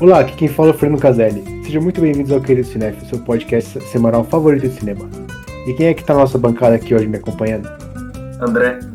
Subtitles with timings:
[0.00, 1.42] Olá, aqui quem fala é o Fernando Caselli.
[1.64, 5.08] Sejam muito bem-vindos ao Querido Cinef, seu podcast semanal favorito de cinema.
[5.66, 7.66] E quem é que tá na nossa bancada aqui hoje me acompanhando?
[8.38, 8.93] André.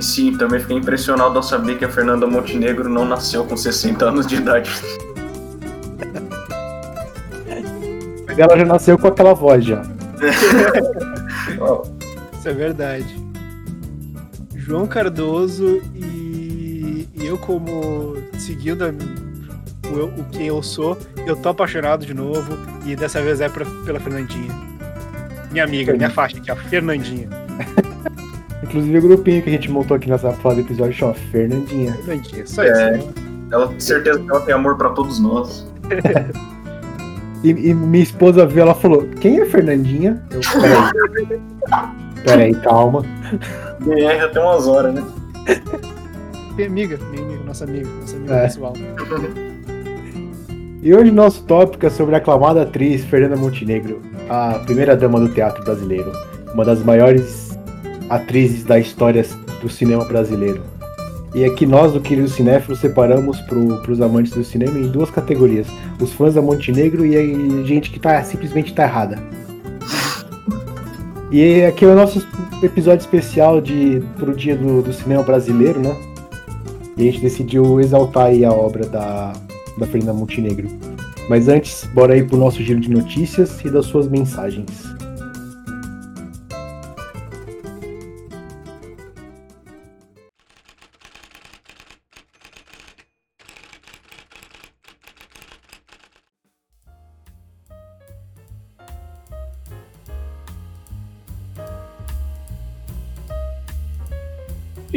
[0.00, 4.06] E sim, também fiquei impressionado ao saber que a Fernanda Montenegro não nasceu com 60
[4.06, 4.70] anos de idade.
[8.34, 9.82] Ela já nasceu com aquela voz já.
[12.32, 13.14] Isso é verdade.
[14.56, 18.94] João Cardoso e, e eu como seguindo a
[19.86, 20.96] o, eu, o que eu sou,
[21.26, 24.54] eu tô apaixonado de novo e dessa vez é pra, pela Fernandinha.
[25.50, 27.28] Minha amiga, minha faixa aqui, a Fernandinha.
[28.70, 31.92] Inclusive o grupinho que a gente montou aqui nessa fase do episódio chama Fernandinha.
[32.04, 32.96] Fernandinha, só É.
[32.98, 33.06] isso.
[33.08, 33.12] né?
[33.52, 35.66] Ela tem certeza que ela tem amor pra todos nós.
[37.42, 40.22] E, e minha esposa viu, ela falou, quem é Fernandinha?
[40.30, 41.40] Eu, peraí.
[42.22, 43.00] peraí, calma.
[43.80, 45.02] BR até umas horas, né?
[46.54, 48.42] Minha amiga, minha amiga, nossa amiga, nossa amiga É.
[48.42, 48.74] pessoal.
[50.82, 55.30] E hoje nosso tópico é sobre a aclamada atriz Fernanda Montenegro, a primeira dama do
[55.30, 56.12] teatro brasileiro,
[56.52, 57.49] uma das maiores
[58.10, 59.24] atrizes da história
[59.62, 60.60] do cinema brasileiro.
[61.32, 65.68] E aqui nós, do Querido Cinéfilo, separamos para os amantes do cinema em duas categorias:
[66.00, 69.18] os fãs da Montenegro e a gente que tá, simplesmente tá errada.
[71.30, 72.26] E aqui é o nosso
[72.60, 75.96] episódio especial de, pro dia do, do cinema brasileiro, né?
[76.96, 79.32] E a gente decidiu exaltar aí a obra da,
[79.78, 80.68] da Fernanda Montenegro.
[81.28, 84.89] Mas antes, bora aí pro nosso giro de notícias e das suas mensagens.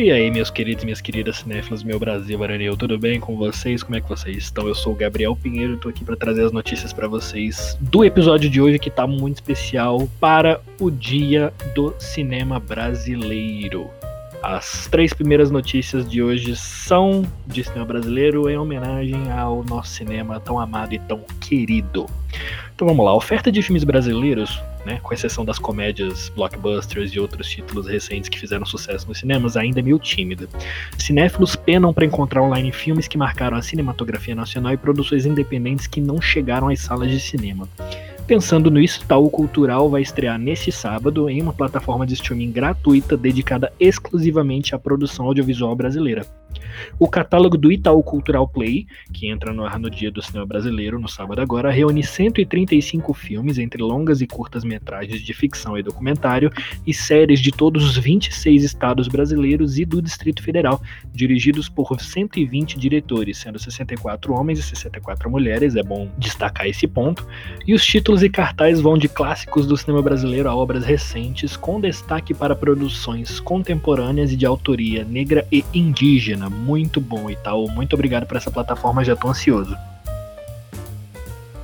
[0.03, 3.81] E aí, meus queridos e minhas queridas cinéfilos, meu Brasil, Baraneu, tudo bem com vocês?
[3.81, 4.68] Como é que vocês estão?
[4.68, 8.50] Eu sou o Gabriel Pinheiro, tô aqui para trazer as notícias para vocês do episódio
[8.50, 13.90] de hoje que tá muito especial para o Dia do Cinema Brasileiro.
[14.41, 20.38] As três primeiras notícias de hoje são de cinema brasileiro em homenagem ao nosso cinema
[20.38, 22.08] tão amado e tão querido.
[22.75, 27.47] Então vamos lá, oferta de filmes brasileiros, né, com exceção das comédias blockbusters e outros
[27.47, 30.47] títulos recentes que fizeram sucesso nos cinemas, ainda é meio tímida.
[30.97, 36.01] Cinéfilos penam para encontrar online filmes que marcaram a cinematografia nacional e produções independentes que
[36.01, 37.67] não chegaram às salas de cinema.
[38.25, 43.73] Pensando nisso, Itaú Cultural vai estrear neste sábado em uma plataforma de streaming gratuita dedicada
[43.77, 46.25] exclusivamente à produção audiovisual brasileira.
[47.00, 51.00] O catálogo do Itaú Cultural Play, que entra no ar no Dia do Cinema Brasileiro,
[51.00, 56.51] no sábado agora, reúne 135 filmes entre longas e curtas metragens de ficção e documentário
[56.85, 62.78] e séries de todos os 26 estados brasileiros e do Distrito Federal, dirigidos por 120
[62.78, 67.25] diretores, sendo 64 homens e 64 mulheres, é bom destacar esse ponto,
[67.66, 71.79] e os títulos e cartazes vão de clássicos do cinema brasileiro a obras recentes, com
[71.79, 76.50] destaque para produções contemporâneas e de autoria negra e indígena.
[76.63, 77.69] Muito bom, Itaú.
[77.69, 79.75] Muito obrigado por essa plataforma, já tô ansioso.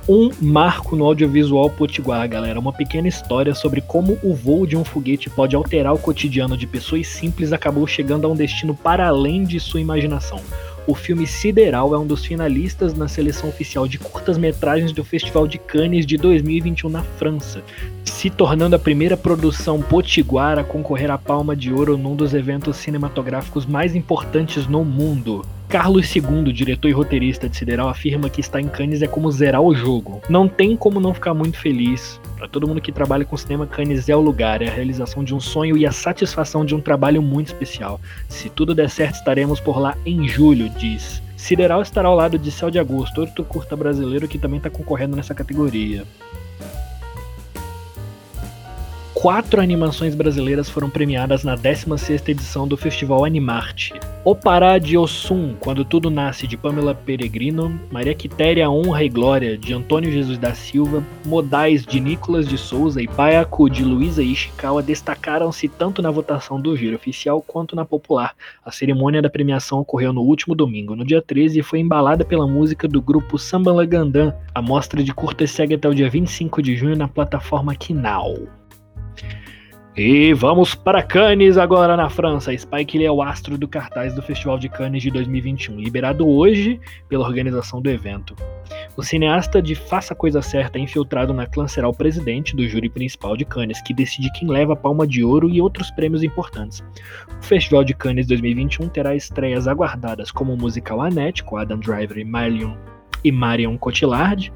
[0.06, 2.58] Um marco no audiovisual potiguar, galera.
[2.58, 6.66] Uma pequena história sobre como o voo de um foguete pode alterar o cotidiano de
[6.66, 10.40] pessoas simples acabou chegando a um destino para além de sua imaginação.
[10.86, 15.58] O filme Sideral é um dos finalistas na seleção oficial de curtas-metragens do Festival de
[15.58, 17.62] Cannes de 2021 na França,
[18.04, 22.76] se tornando a primeira produção potiguar a concorrer à Palma de Ouro num dos eventos
[22.78, 25.44] cinematográficos mais importantes no mundo.
[25.70, 29.62] Carlos II, diretor e roteirista de Sideral, afirma que estar em Cannes é como zerar
[29.62, 30.20] o jogo.
[30.28, 32.20] Não tem como não ficar muito feliz.
[32.36, 35.32] Para todo mundo que trabalha com cinema, Cannes é o lugar, é a realização de
[35.32, 38.00] um sonho e a satisfação de um trabalho muito especial.
[38.28, 41.22] Se tudo der certo, estaremos por lá em julho, diz.
[41.36, 45.14] Sideral estará ao lado de Céu de Agosto, outro curta brasileiro que também está concorrendo
[45.14, 46.04] nessa categoria.
[49.20, 53.92] Quatro animações brasileiras foram premiadas na 16ª edição do Festival Animarte.
[54.24, 59.58] O Pará de Ossum, Quando Tudo Nasce, de Pamela Peregrino, Maria Quitéria, Honra e Glória,
[59.58, 64.82] de Antônio Jesus da Silva, Modais, de Nicolas de Souza e Baiacu, de Luísa Ishikawa,
[64.82, 68.34] destacaram-se tanto na votação do giro oficial quanto na popular.
[68.64, 72.48] A cerimônia da premiação ocorreu no último domingo, no dia 13, e foi embalada pela
[72.48, 74.32] música do grupo Samba Lagandã.
[74.54, 78.59] A mostra de curtas segue até o dia 25 de junho na plataforma Kinal.
[79.96, 82.56] E vamos para Cannes agora na França.
[82.56, 86.80] Spike ele é o astro do cartaz do Festival de Cannes de 2021, liberado hoje
[87.08, 88.36] pela organização do evento.
[88.96, 92.68] O cineasta de Faça a Coisa Certa é infiltrado na clã será o presidente do
[92.68, 96.22] júri principal de Cannes, que decide quem leva a Palma de Ouro e outros prêmios
[96.22, 96.84] importantes.
[97.40, 102.16] O Festival de Cannes 2021 terá estreias aguardadas como o musical Annette, com Adam Driver
[102.16, 102.76] e Marion
[103.24, 104.52] e Marion Cotillard,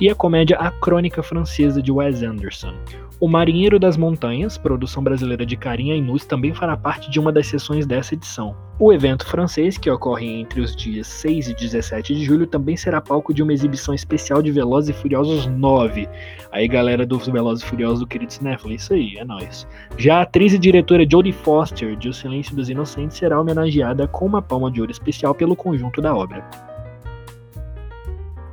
[0.00, 2.74] e a comédia A Crônica Francesa de Wes Anderson.
[3.20, 7.46] O Marinheiro das Montanhas, produção brasileira de Carinha Inus, também fará parte de uma das
[7.46, 8.56] sessões dessa edição.
[8.78, 13.00] O evento francês, que ocorre entre os dias 6 e 17 de julho, também será
[13.00, 16.08] palco de uma exibição especial de Velozes e Furiosos 9.
[16.50, 19.66] Aí, galera dos Velozes e Furiosos do querido Cinéfilo, isso aí, é nóis.
[19.96, 24.26] Já a atriz e diretora Jodie Foster, de O Silêncio dos Inocentes, será homenageada com
[24.26, 26.44] uma palma de ouro especial pelo conjunto da obra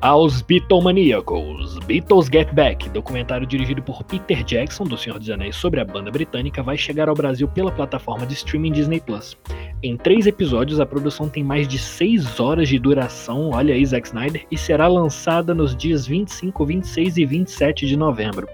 [0.01, 1.77] aos Beatlemaníacos.
[1.86, 6.09] Beatles Get Back, documentário dirigido por Peter Jackson, do Senhor dos Anéis, sobre a banda
[6.09, 9.38] britânica, vai chegar ao Brasil pela plataforma de streaming Disney Plus.
[9.83, 14.07] Em três episódios, a produção tem mais de seis horas de duração, olha aí Zack
[14.07, 18.48] Snyder, e será lançada nos dias 25, 26 e 27 de novembro.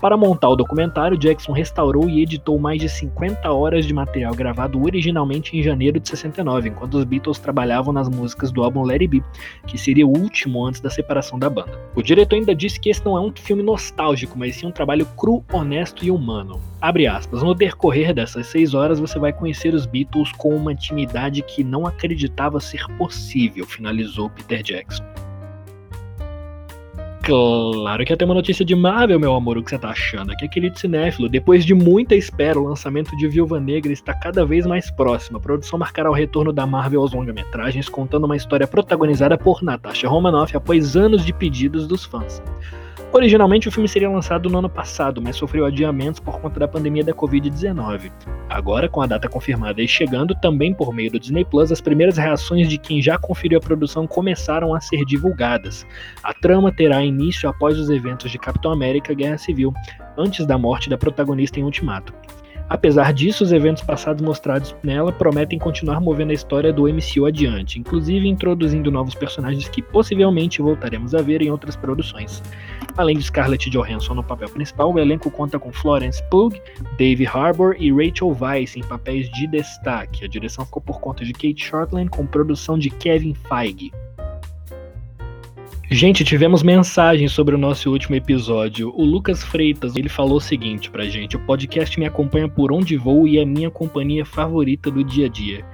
[0.00, 4.82] Para montar o documentário, Jackson restaurou e editou mais de 50 horas de material gravado
[4.82, 9.08] originalmente em janeiro de 69, enquanto os Beatles trabalhavam nas músicas do álbum Let It
[9.08, 9.24] Be,
[9.66, 11.78] que seria o último antes da separação da banda.
[11.94, 15.04] O diretor ainda disse que esse não é um filme nostálgico, mas sim um trabalho
[15.18, 16.58] cru, honesto e humano.
[16.80, 21.42] Abre aspas, no decorrer dessas seis horas você vai conhecer os Beatles com uma intimidade
[21.42, 25.04] que não acreditava ser possível, finalizou Peter Jackson.
[27.22, 30.32] Claro que até uma notícia de Marvel, meu amor, o que você tá achando?
[30.32, 31.28] Aqui é querido cinéfilo.
[31.28, 35.36] Depois de muita espera, o lançamento de Viúva Negra está cada vez mais próximo.
[35.36, 40.08] A produção marcará o retorno da Marvel aos longa-metragens, contando uma história protagonizada por Natasha
[40.08, 42.42] Romanoff após anos de pedidos dos fãs.
[43.12, 47.02] Originalmente o filme seria lançado no ano passado, mas sofreu adiamentos por conta da pandemia
[47.02, 48.12] da Covid-19.
[48.48, 52.16] Agora, com a data confirmada e chegando também por meio do Disney Plus, as primeiras
[52.16, 55.84] reações de quem já conferiu a produção começaram a ser divulgadas.
[56.22, 59.74] A trama terá início após os eventos de Capitão América Guerra Civil,
[60.16, 62.14] antes da morte da protagonista em Ultimato.
[62.70, 67.80] Apesar disso, os eventos passados mostrados nela prometem continuar movendo a história do MCU adiante,
[67.80, 72.40] inclusive introduzindo novos personagens que possivelmente voltaremos a ver em outras produções.
[72.96, 76.52] Além de Scarlett Johansson no papel principal, o elenco conta com Florence Pugh,
[76.96, 80.24] Dave Harbour e Rachel Weisz em papéis de destaque.
[80.24, 83.90] A direção ficou por conta de Kate Shortland, com produção de Kevin Feige.
[85.92, 88.92] Gente, tivemos mensagens sobre o nosso último episódio.
[88.94, 92.96] O Lucas Freitas, ele falou o seguinte pra gente: "O podcast me acompanha por onde
[92.96, 95.64] vou e é minha companhia favorita do dia a dia.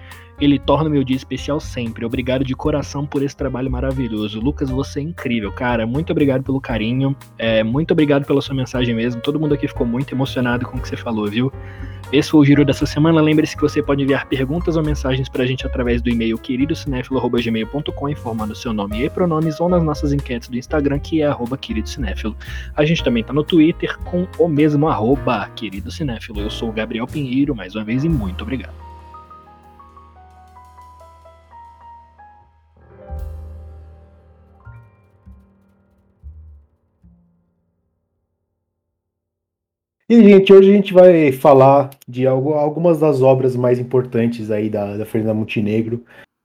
[0.41, 2.07] Ele torna meu dia especial sempre.
[2.07, 4.41] Obrigado de coração por esse trabalho maravilhoso.
[4.41, 5.87] Lucas, você é incrível, cara.
[5.87, 7.15] Muito obrigado pelo carinho.
[7.37, 9.21] É, muito obrigado pela sua mensagem mesmo.
[9.21, 11.53] Todo mundo aqui ficou muito emocionado com o que você falou, viu?
[12.13, 13.21] Esse foi o giro dessa semana.
[13.21, 18.55] Lembre-se que você pode enviar perguntas ou mensagens pra gente através do e-mail queridocinéfilo.gmail.com informando
[18.55, 22.37] seu nome e pronomes ou nas nossas enquetes do Instagram, que é queridocinéfilo.
[22.77, 26.41] A gente também tá no Twitter com o mesmo arroba queridocinéfilo.
[26.41, 28.86] Eu sou o Gabriel Pinheiro, mais uma vez, e muito obrigado.
[40.09, 44.71] E, gente, hoje a gente vai falar de algo, algumas das obras mais importantes aí
[44.71, 46.05] da, da Fernanda Montenegro.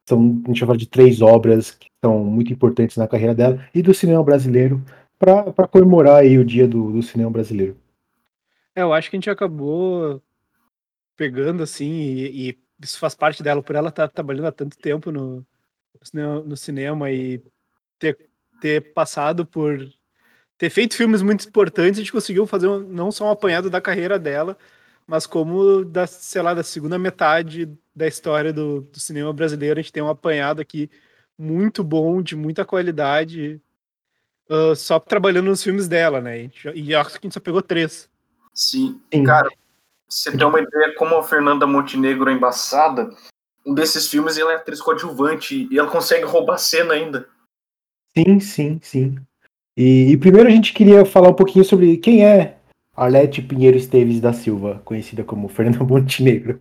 [0.10, 3.64] São, a gente vai falar de três obras que são muito importantes na carreira dela
[3.74, 4.84] e do cinema brasileiro
[5.20, 7.78] para comemorar aí o dia do, do cinema brasileiro.
[8.76, 10.20] É, eu acho que a gente acabou
[11.16, 14.76] pegando assim, e, e isso faz parte dela, por ela estar tá trabalhando há tanto
[14.76, 15.46] tempo no,
[16.46, 17.44] no cinema e
[18.00, 18.18] ter,
[18.60, 19.88] ter passado por
[20.62, 23.82] ter feito filmes muito importantes, a gente conseguiu fazer um, não só um apanhado da
[23.82, 24.56] carreira dela,
[25.08, 29.82] mas como da, sei lá, da segunda metade da história do, do cinema brasileiro, a
[29.82, 30.88] gente tem um apanhado aqui
[31.36, 33.60] muito bom, de muita qualidade,
[34.52, 36.52] uh, só trabalhando nos filmes dela, né?
[36.76, 38.08] E acho que a gente só pegou três.
[38.54, 39.24] Sim, Sim.
[39.24, 39.50] cara,
[40.08, 43.10] você tem uma ideia como a Fernanda Montenegro é embaçada,
[43.66, 47.28] um desses filmes ela é atriz coadjuvante e ela consegue roubar cena ainda.
[48.16, 49.16] Sim, sim, sim.
[49.78, 52.58] E, e, primeiro a gente queria falar um pouquinho sobre quem é
[52.96, 56.60] Arlete Pinheiro Esteves da Silva, conhecida como Fernanda Montenegro.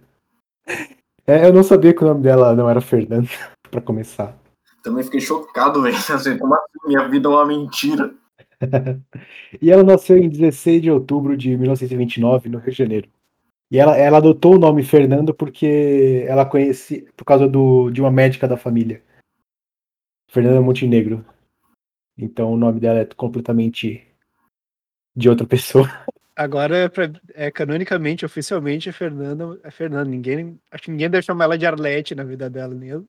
[1.27, 3.29] É, eu não sabia que o nome dela não era Fernanda,
[3.71, 4.37] para começar.
[4.83, 5.97] Também fiquei chocado, velho.
[6.15, 6.87] Assim, como assim?
[6.87, 8.15] Minha vida é uma mentira.
[9.61, 13.09] e ela nasceu em 16 de outubro de 1929, no Rio de Janeiro.
[13.71, 18.11] E ela, ela adotou o nome Fernando porque ela conhece por causa do, de uma
[18.11, 19.03] médica da família.
[20.29, 21.25] Fernanda Montenegro.
[22.21, 24.07] Então o nome dela é completamente
[25.17, 25.89] de outra pessoa.
[26.37, 29.59] Agora, é, pra, é canonicamente, oficialmente, é Fernanda.
[29.63, 30.09] É Fernanda.
[30.09, 33.07] Ninguém, acho que ninguém deve chamar ela de Arlete na vida dela mesmo.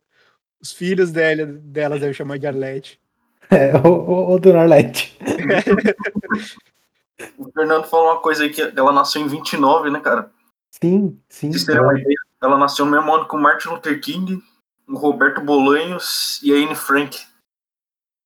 [0.62, 3.00] Os filhos dela, delas devem chamar de Arlete.
[3.53, 5.20] É, o, o, Dona Arlete.
[7.38, 10.32] o Fernando falou uma coisa aí que ela nasceu em 29, né, cara?
[10.70, 11.51] Sim, sim.
[11.51, 14.41] Vocês terem uma ideia, ela nasceu no mesmo ano com Martin Luther King,
[14.88, 17.20] o Roberto Bolanhos e a Anne Frank.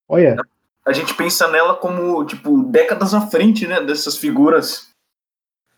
[0.08, 0.38] Olha.
[0.86, 4.90] A gente pensa nela como, tipo, décadas à frente, né, dessas figuras.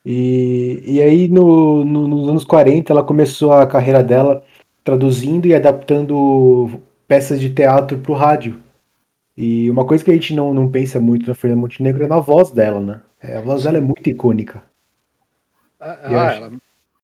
[0.06, 4.44] E, e aí, no, no, nos anos 40, ela começou a carreira dela
[4.84, 8.62] traduzindo e adaptando peças de teatro para o rádio.
[9.36, 12.20] E uma coisa que a gente não, não pensa muito na Fernanda Montenegro é na
[12.20, 13.02] voz dela, né?
[13.22, 14.64] É, a voz dela é muito icônica.
[15.80, 16.52] Ah, ah ela,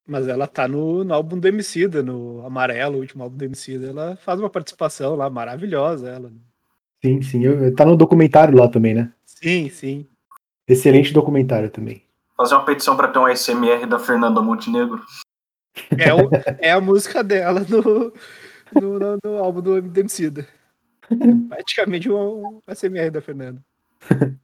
[0.06, 3.88] mas ela tá no, no álbum do Emicida, no Amarelo, o último álbum do Emicida.
[3.88, 6.32] Ela faz uma participação lá maravilhosa, ela.
[7.04, 7.44] Sim, sim.
[7.44, 9.12] Eu, tá no documentário lá também, né?
[9.26, 10.06] Sim, sim.
[10.66, 12.02] Excelente documentário também.
[12.34, 15.02] Fazer uma petição para ter um SMR da Fernanda Montenegro.
[15.98, 18.10] É, o, é a música dela no,
[18.72, 20.48] no, no, no álbum do Emicida.
[21.50, 23.60] Praticamente um, um SMR da Fernanda.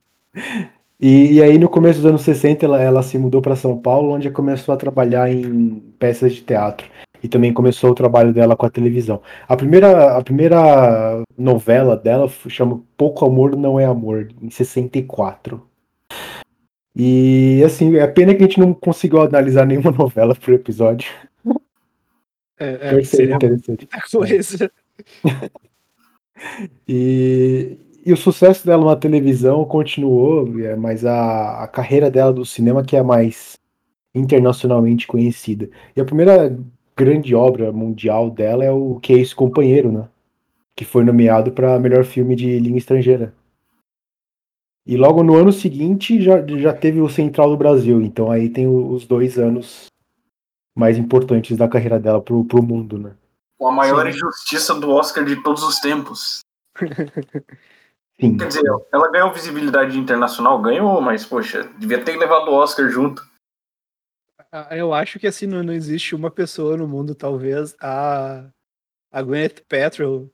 [1.02, 4.12] E, e, aí, no começo dos anos 60, ela, ela se mudou para São Paulo,
[4.12, 6.86] onde começou a trabalhar em peças de teatro.
[7.22, 9.20] E também começou o trabalho dela com a televisão.
[9.46, 15.62] A primeira, a primeira novela dela chama Pouco Amor Não É Amor, em 64.
[16.94, 21.10] E assim, é pena que a gente não conseguiu analisar nenhuma novela por episódio.
[22.58, 23.88] É, é seria interessante.
[24.10, 24.70] Coisa.
[26.88, 32.44] e, e o sucesso dela na televisão continuou, é, mas a, a carreira dela do
[32.44, 33.58] cinema que é mais
[34.14, 35.70] internacionalmente conhecida.
[35.96, 36.58] E a primeira
[37.00, 40.06] grande obra mundial dela é o Que é esse companheiro, né?
[40.76, 43.34] Que foi nomeado para melhor filme de língua estrangeira.
[44.86, 48.66] E logo no ano seguinte já, já teve o Central do Brasil, então aí tem
[48.66, 49.86] os dois anos
[50.76, 53.12] mais importantes da carreira dela pro, pro mundo, né?
[53.58, 54.10] Com a maior Sim.
[54.10, 56.40] injustiça do Oscar de todos os tempos.
[58.20, 58.36] Sim.
[58.36, 63.22] Quer dizer, ela ganhou visibilidade internacional, ganhou, mas, poxa, devia ter levado o Oscar junto.
[64.52, 68.50] Ah, eu acho que assim, não, não existe uma pessoa no mundo, talvez a,
[69.12, 70.28] a Gwyneth Paltrow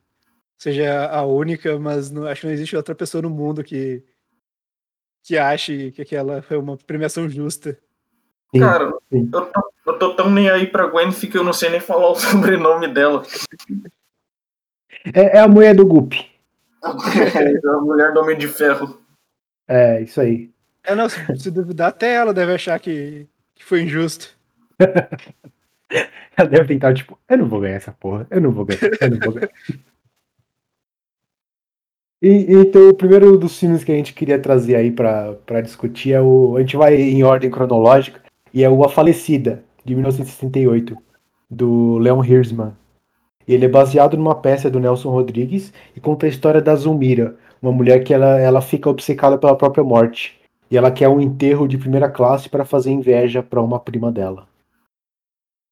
[0.57, 4.03] seja a única, mas não, acho que não existe outra pessoa no mundo que,
[5.23, 7.79] que ache que aquela foi uma premiação justa.
[8.55, 9.29] Sim, Cara, sim.
[9.33, 12.11] Eu, tô, eu tô tão nem aí pra Gwyneth que eu não sei nem falar
[12.11, 13.23] o sobrenome dela.
[15.15, 16.15] É, é a mulher do Gup.
[16.83, 19.03] É a mulher do Homem de Ferro.
[19.69, 20.51] É, isso aí.
[20.85, 24.37] É, não, se, se duvidar, até ela deve achar que, que foi injusto.
[26.37, 29.11] ela deve tentar, tipo, eu não vou ganhar essa porra, eu não vou ganhar, eu
[29.11, 29.51] não vou ganhar.
[32.23, 36.21] E, então, o primeiro dos filmes que a gente queria trazer aí para discutir é
[36.21, 36.57] o.
[36.57, 38.23] A gente vai em ordem cronológica,
[38.53, 40.97] e é o A Falecida, de 1968,
[41.51, 42.73] do Leon Hirschman.
[43.47, 47.71] Ele é baseado numa peça do Nelson Rodrigues e conta a história da Zulmira, uma
[47.71, 50.41] mulher que ela, ela fica obcecada pela própria morte.
[50.71, 54.49] E ela quer um enterro de primeira classe para fazer inveja para uma prima dela.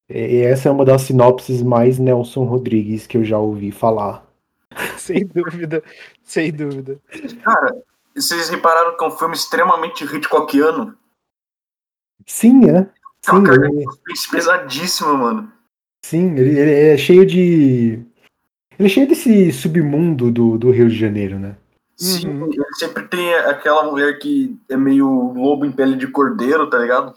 [0.09, 4.25] E essa é uma das sinopses mais Nelson Rodrigues que eu já ouvi falar.
[4.97, 5.83] Sem dúvida,
[6.23, 6.99] sem dúvida.
[7.43, 7.75] Cara,
[8.15, 10.97] vocês repararam que é um filme extremamente Hitchcockiano?
[12.25, 12.83] Sim, é.
[13.21, 13.85] Sim, é uma ele...
[14.31, 15.51] pesadíssima, mano.
[16.03, 18.03] Sim, ele, ele, é cheio de.
[18.77, 21.55] Ele é cheio desse submundo do, do Rio de Janeiro, né?
[21.95, 22.49] Sim, uhum.
[22.51, 27.15] ele sempre tem aquela mulher que é meio lobo em pele de cordeiro, tá ligado?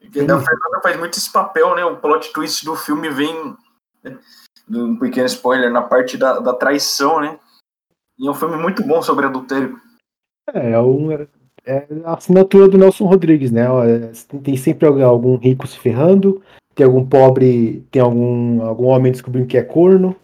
[0.00, 1.84] E a Fernanda faz muito esse papel, né?
[1.84, 3.56] O plot twist do filme vem.
[4.02, 4.18] Né?
[4.70, 7.38] Um pequeno spoiler na parte da, da traição, né?
[8.18, 9.80] E é um filme muito bom sobre adultério.
[10.52, 13.66] É, é um, é a assinatura do Nelson Rodrigues, né?
[14.42, 16.42] Tem sempre algum rico se ferrando,
[16.74, 20.14] tem algum pobre, tem algum, algum homem descobrindo que é corno.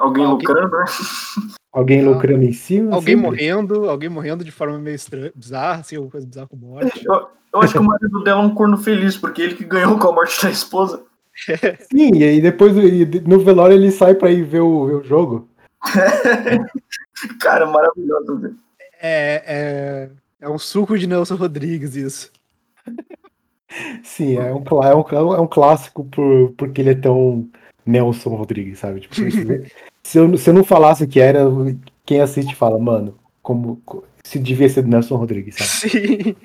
[0.00, 0.84] Alguém, alguém lucrando, né?
[1.70, 2.94] Alguém lucrando em cima.
[2.94, 3.30] Alguém sempre.
[3.30, 7.04] morrendo, alguém morrendo de forma meio estranha, bizarra, assim, alguma coisa bizarra com morte.
[7.04, 9.98] Eu, eu acho que o marido dela é um corno feliz, porque ele que ganhou
[9.98, 11.02] com a morte da esposa.
[11.92, 12.72] Sim, e aí depois
[13.26, 15.48] no velório ele sai pra ir ver o, ver o jogo.
[17.40, 18.56] Cara, maravilhoso, velho.
[19.02, 22.32] É, é, é um suco de Nelson Rodrigues, isso.
[24.02, 27.48] Sim, é um, é um, é um clássico por, porque ele é tão
[27.84, 29.00] Nelson Rodrigues, sabe?
[29.00, 29.14] Tipo,
[30.10, 31.44] se, eu, se eu não falasse que era,
[32.04, 33.80] quem assiste fala, mano, como
[34.24, 35.70] se devia ser do Nelson Rodrigues, sabe?
[36.34, 36.36] Sim.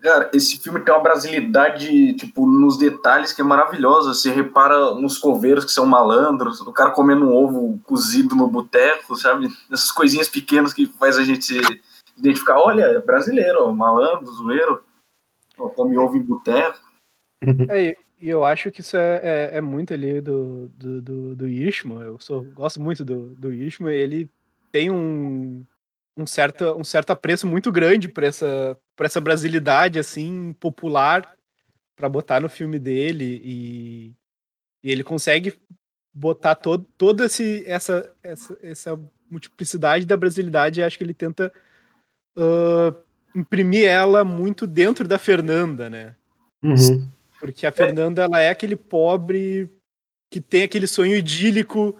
[0.00, 4.14] Cara, esse filme tem uma brasilidade, tipo, nos detalhes que é maravilhosa.
[4.14, 9.14] Você repara nos coveiros que são malandros, o cara comendo um ovo cozido no boteco,
[9.14, 9.48] sabe?
[9.70, 11.54] Essas coisinhas pequenas que faz a gente
[12.16, 14.82] identificar, olha, é brasileiro, malandro, zoeiro,
[15.74, 16.78] come ovo em boteco.
[17.68, 21.48] É, e eu acho que isso é, é, é muito ali do, do, do, do
[21.48, 22.00] Ishmo.
[22.00, 23.90] Eu sou, gosto muito do, do Ishmo.
[23.90, 24.30] Ele
[24.72, 25.64] tem um,
[26.16, 31.36] um, certo, um certo apreço muito grande por essa, essa brasilidade assim popular
[31.94, 34.12] para botar no filme dele e,
[34.82, 35.54] e ele consegue
[36.12, 40.82] botar todo, toda esse, essa, essa, essa multiplicidade da brasilidade.
[40.82, 41.52] acho que ele tenta
[42.36, 42.96] uh,
[43.34, 46.16] imprimir ela muito dentro da Fernanda, né?
[46.62, 47.06] Uhum.
[47.52, 49.70] Porque a Fernanda, ela é aquele pobre
[50.30, 51.96] que tem aquele sonho idílico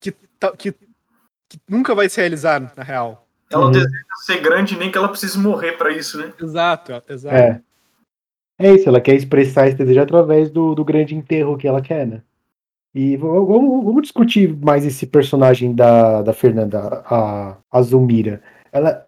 [0.00, 0.12] que,
[0.58, 3.26] que, que nunca vai se realizar, na real.
[3.50, 3.70] Ela uhum.
[3.70, 3.90] deseja
[4.24, 6.32] ser grande nem que ela precise morrer para isso, né?
[6.40, 7.34] Exato, exato.
[7.36, 7.60] É.
[8.58, 12.06] é isso, ela quer expressar esse desejo através do, do grande enterro que ela quer,
[12.06, 12.22] né?
[12.94, 18.40] E vamos, vamos discutir mais esse personagem da, da Fernanda, a, a Zulmira.
[18.70, 19.04] Ela,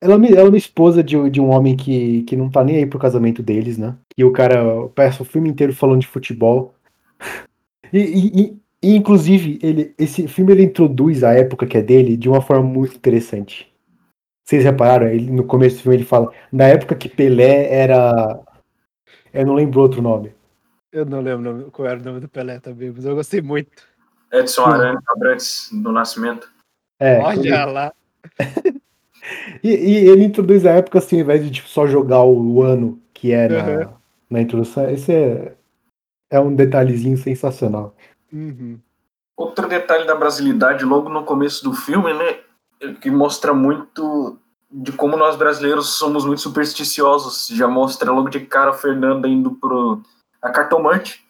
[0.00, 2.86] ela, ela é uma esposa de, de um homem que, que não tá nem aí
[2.86, 3.96] pro casamento deles, né?
[4.16, 6.74] E o cara passa o filme inteiro falando de futebol.
[7.90, 12.28] E, e, e, inclusive, ele, esse filme ele introduz a época que é dele de
[12.28, 13.72] uma forma muito interessante.
[14.44, 15.08] Vocês repararam?
[15.08, 18.40] Ele, no começo do filme ele fala, na época que Pelé era.
[19.32, 20.34] Eu não lembro outro nome.
[20.92, 23.70] Eu não lembro qual era o nome do Pelé também, mas eu gostei muito.
[24.30, 26.50] Edson Aranha Abrantes, do Nascimento.
[27.00, 27.64] É, Olha ele...
[27.64, 27.92] lá.
[29.62, 33.00] E, e, ele introduz a época assim, ao invés de tipo, só jogar o ano
[33.12, 33.92] que é na, uhum.
[34.30, 34.88] na introdução.
[34.90, 35.54] Esse é,
[36.30, 37.94] é um detalhezinho sensacional.
[38.32, 38.78] Uhum.
[39.36, 42.38] Outro detalhe da brasilidade, logo no começo do filme, né?
[43.00, 44.38] Que mostra muito
[44.70, 47.48] de como nós brasileiros somos muito supersticiosos.
[47.48, 50.02] Já mostra logo de cara a Fernanda indo pro
[50.42, 51.24] a cartomante.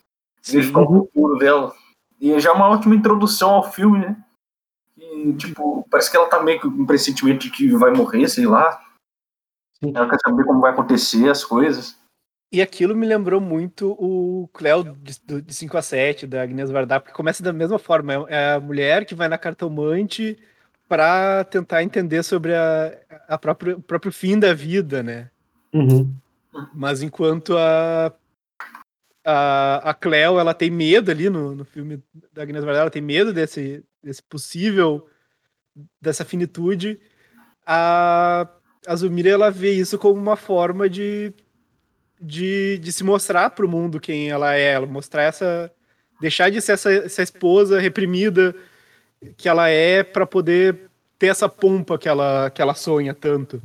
[0.47, 1.73] Verificar o futuro dela.
[2.21, 4.17] E já é uma ótima introdução ao filme, né?
[5.37, 8.81] Tipo, parece que ela tá meio com um pressentimento de que vai morrer, sei lá.
[9.83, 9.93] Sim.
[9.95, 11.99] Ela quer saber como vai acontecer as coisas.
[12.51, 16.99] E aquilo me lembrou muito o Cleo de, de 5 a 7, da Agnes Varda,
[16.99, 18.13] porque começa da mesma forma.
[18.15, 20.39] É, é a mulher que vai na cartomante
[20.89, 25.31] para tentar entender sobre a, a própria, o próprio fim da vida, né?
[25.75, 26.11] Uhum.
[26.75, 28.13] Mas enquanto a,
[29.25, 32.03] a, a Cleo, ela tem medo ali no, no filme
[32.33, 35.07] da Agnes Varda, ela tem medo desse, desse possível,
[36.01, 37.01] dessa finitude,
[37.67, 38.49] a,
[38.87, 41.33] a Zumira ela vê isso como uma forma de,
[42.21, 45.71] de, de se mostrar para o mundo quem ela é, ela mostrar essa.
[46.21, 48.55] deixar de ser essa, essa esposa reprimida
[49.37, 53.61] que ela é para poder ter essa pompa que ela, que ela sonha tanto.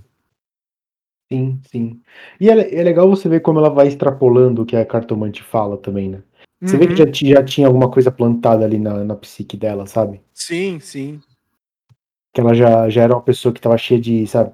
[1.32, 2.02] Sim, sim.
[2.40, 5.78] E é, é legal você ver como ela vai extrapolando o que a cartomante fala
[5.78, 6.24] também, né?
[6.64, 6.80] Você uhum.
[6.80, 7.14] vê que já, uhum.
[7.14, 10.22] já, tinha alguma coisa plantada ali na, na psique dela, sabe?
[10.34, 11.22] Sim, sim.
[12.34, 14.54] Que ela já, já era uma pessoa que tava cheia de, sabe?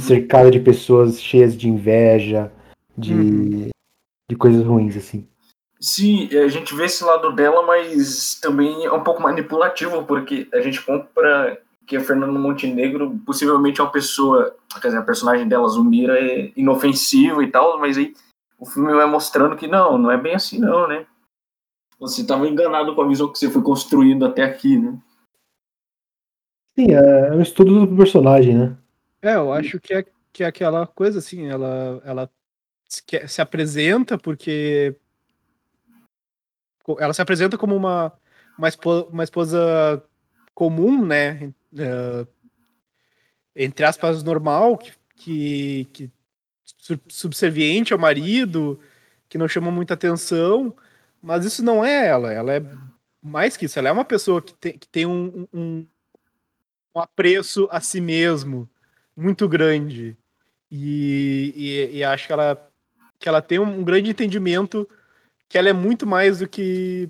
[0.00, 2.50] Cercada de pessoas cheias de inveja,
[2.96, 3.68] de, uhum.
[4.30, 5.28] de coisas ruins, assim.
[5.78, 10.62] Sim, a gente vê esse lado dela, mas também é um pouco manipulativo, porque a
[10.62, 15.68] gente compra que a Fernanda Montenegro possivelmente é uma pessoa, quer dizer, a personagem dela,
[15.68, 18.14] Zumira, é inofensiva e tal, mas aí
[18.58, 21.04] o filme vai mostrando que não, não é bem assim não, né?
[22.04, 24.98] Você estava enganado com a visão que você foi construindo até aqui, né?
[26.78, 28.76] Sim, é, é um estudo do personagem, né?
[29.22, 32.30] É, eu acho que é, que é aquela coisa assim, ela, ela
[32.86, 34.94] se, se apresenta porque.
[36.98, 38.12] Ela se apresenta como uma,
[38.58, 40.04] uma, esposa, uma esposa
[40.54, 41.54] comum, né?
[41.72, 42.28] Uh,
[43.56, 46.10] entre aspas, normal, que, que, que
[47.08, 48.78] subserviente ao marido,
[49.26, 50.74] que não chama muita atenção,
[51.24, 52.32] mas isso não é ela.
[52.32, 52.62] Ela é
[53.22, 53.78] mais que isso.
[53.78, 55.86] Ela é uma pessoa que tem, que tem um, um,
[56.94, 58.68] um apreço a si mesmo
[59.16, 60.16] muito grande.
[60.70, 62.70] E, e, e, acho que ela,
[63.18, 64.88] que ela tem um grande entendimento
[65.48, 67.08] que ela é muito mais do que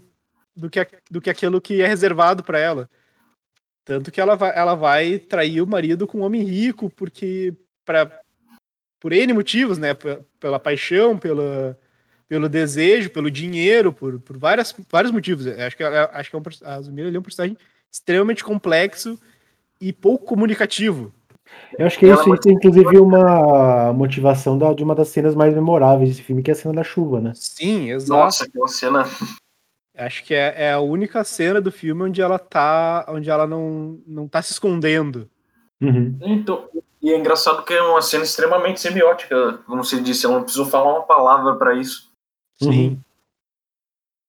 [0.55, 2.89] do que, do que aquilo que é reservado para ela.
[3.85, 7.53] Tanto que ela vai, ela vai trair o marido com um homem rico, porque
[7.85, 8.21] para
[9.01, 9.91] por N motivos, né?
[10.39, 11.77] Pela paixão, pela,
[12.29, 15.47] pelo desejo, pelo dinheiro, por, por várias, vários motivos.
[15.47, 17.57] Acho que, acho que é um, a Zumira é um personagem
[17.91, 19.19] extremamente complexo
[19.81, 21.13] e pouco comunicativo.
[21.79, 25.55] Eu acho que isso, isso é inclusive uma motivação da, de uma das cenas mais
[25.55, 27.33] memoráveis desse filme, que é a cena da chuva, né?
[27.35, 28.21] Sim, exato.
[28.21, 29.05] Nossa, aquela cena.
[29.97, 33.05] Acho que é, é, a única cena do filme onde ela tá.
[33.09, 35.29] onde ela não, não tá se escondendo.
[35.81, 36.17] Uhum.
[36.23, 36.69] Então,
[37.03, 40.67] e é engraçado que é uma cena extremamente semiótica, como você disse, ela não precisou
[40.67, 42.11] falar uma palavra para isso.
[42.57, 42.89] Sim.
[42.89, 43.01] Uhum.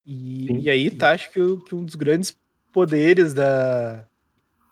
[0.06, 0.60] E, Sim.
[0.60, 2.38] e aí tá, acho que, que, um dos grandes
[2.72, 4.06] poderes da,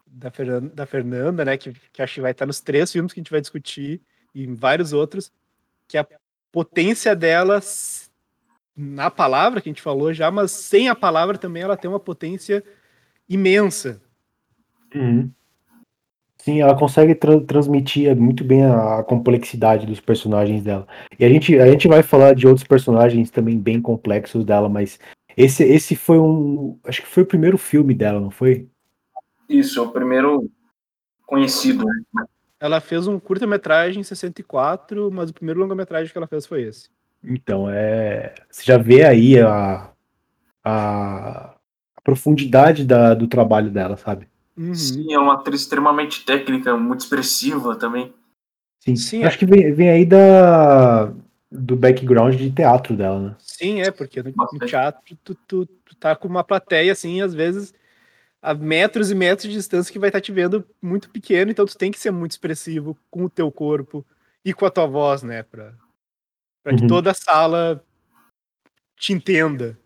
[0.05, 1.57] da, Fernanda, da Fernanda, né?
[1.57, 4.01] Que, que acho que vai estar nos três filmes que a gente vai discutir
[4.33, 5.31] e em vários outros,
[5.87, 6.07] que a
[6.51, 7.59] potência dela
[8.75, 11.99] na palavra que a gente falou já, mas sem a palavra também ela tem uma
[11.99, 12.63] potência
[13.29, 14.01] imensa.
[14.93, 15.31] Uhum.
[16.43, 20.85] Sim, ela consegue tra transmitir muito bem a, a, complexidade dos personagens dela.
[21.17, 24.99] E a gente, a gente vai falar de outros personagens também bem complexos dela, mas
[25.37, 26.77] esse, esse foi um.
[26.83, 28.67] Acho que foi o primeiro filme dela, não foi?
[29.47, 30.51] Isso, é o primeiro
[31.25, 31.85] conhecido.
[31.85, 32.25] Né?
[32.59, 36.89] Ela fez um curta-metragem em 64, mas o primeiro longa-metragem que ela fez foi esse.
[37.23, 38.35] Então, é.
[38.51, 39.89] Você já vê aí a,
[40.61, 41.55] a,
[41.95, 44.27] a profundidade da, do trabalho dela, sabe?
[44.55, 44.73] Uhum.
[44.75, 48.13] Sim, é uma atriz extremamente técnica, muito expressiva também.
[48.79, 49.39] Sim, Sim acho é.
[49.39, 51.11] que vem, vem aí da,
[51.51, 53.35] do background de teatro dela, né?
[53.39, 57.33] Sim, é, porque no, no teatro tu, tu, tu, tá com uma plateia, assim, às
[57.33, 57.73] vezes
[58.41, 61.65] a metros e metros de distância que vai estar tá te vendo muito pequeno, então
[61.65, 64.05] tu tem que ser muito expressivo com o teu corpo
[64.43, 65.73] e com a tua voz, né, pra,
[66.61, 66.79] pra uhum.
[66.79, 67.83] que toda a sala
[68.97, 69.79] te entenda.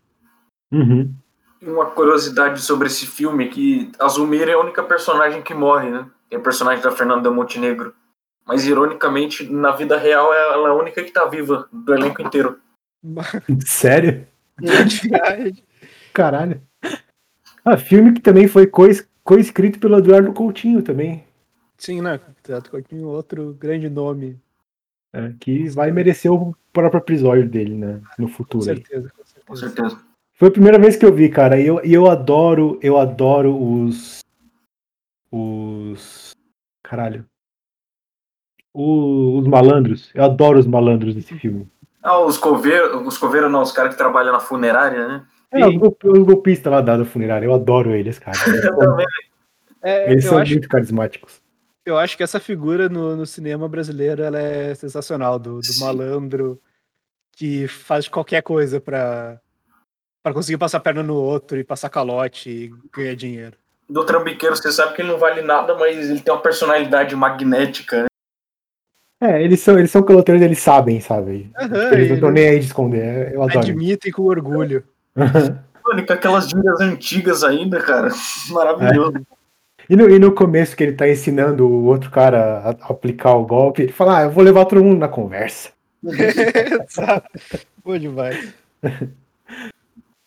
[0.70, 1.14] Uhum
[1.62, 5.90] uma curiosidade sobre esse filme é que a Zumira é a única personagem que morre,
[5.90, 6.08] né?
[6.30, 7.94] É a personagem da Fernanda Montenegro.
[8.46, 12.58] Mas, ironicamente, na vida real, ela é a única que tá viva do elenco inteiro.
[13.66, 14.26] Sério?
[16.12, 16.62] Caralho.
[17.64, 21.24] Ah, filme que também foi co-escrito pelo Eduardo Coutinho também.
[21.76, 22.18] Sim, né?
[22.42, 24.40] Eduardo Coutinho, outro grande nome.
[25.12, 28.00] É, que vai merecer o próprio episódio dele, né?
[28.18, 28.64] No futuro.
[28.64, 29.46] Com certeza, com certeza.
[29.46, 30.07] Com certeza.
[30.38, 31.58] Foi a primeira vez que eu vi, cara.
[31.58, 34.20] E eu, eu adoro, eu adoro os.
[35.32, 36.30] Os.
[36.80, 37.26] Caralho.
[38.72, 40.12] os malandros.
[40.14, 41.68] Eu adoro os malandros desse filme.
[42.00, 45.26] Ah, os coveiros, os coveiros não, os caras que trabalham na funerária, né?
[45.50, 45.74] É, os,
[46.04, 47.44] os golpistas lá da funerária.
[47.44, 48.38] Eu adoro eles, cara.
[48.46, 49.06] eu também.
[49.82, 51.42] É, eles são acho, muito carismáticos.
[51.84, 56.60] Eu acho que essa figura no, no cinema brasileiro ela é sensacional, do, do malandro
[57.32, 59.40] que faz qualquer coisa pra,
[60.28, 63.56] para conseguir passar a perna no outro e passar calote e ganhar dinheiro.
[63.88, 68.02] Do trambiqueiro, você sabe que ele não vale nada, mas ele tem uma personalidade magnética,
[68.02, 68.08] né?
[69.20, 71.50] É, eles são, eles são caloteiros, eles sabem, sabe?
[71.58, 73.32] Uhum, eles não estão nem aí de esconder.
[73.32, 73.58] Eu adoro.
[73.58, 74.84] Admitem com orgulho.
[75.16, 78.10] Mano, com aquelas gírias antigas ainda, cara.
[78.50, 79.16] Maravilhoso.
[79.16, 79.38] É.
[79.90, 83.34] E no, e no começo que ele tá ensinando o outro cara a, a aplicar
[83.34, 85.70] o golpe, ele fala, ah, eu vou levar todo mundo na conversa.
[86.04, 87.28] Exato.
[87.82, 88.54] Boa demais.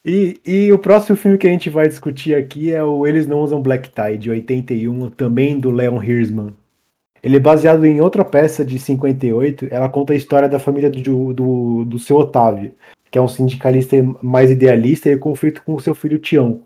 [0.03, 3.41] E, e o próximo filme que a gente vai discutir aqui é o Eles Não
[3.41, 6.55] Usam Black Tie, de 81, também do Leon Hirschman.
[7.21, 9.67] Ele é baseado em outra peça de 58.
[9.69, 12.73] Ela conta a história da família do, do, do seu Otávio,
[13.11, 16.63] que é um sindicalista mais idealista e conflito com o seu filho Tião,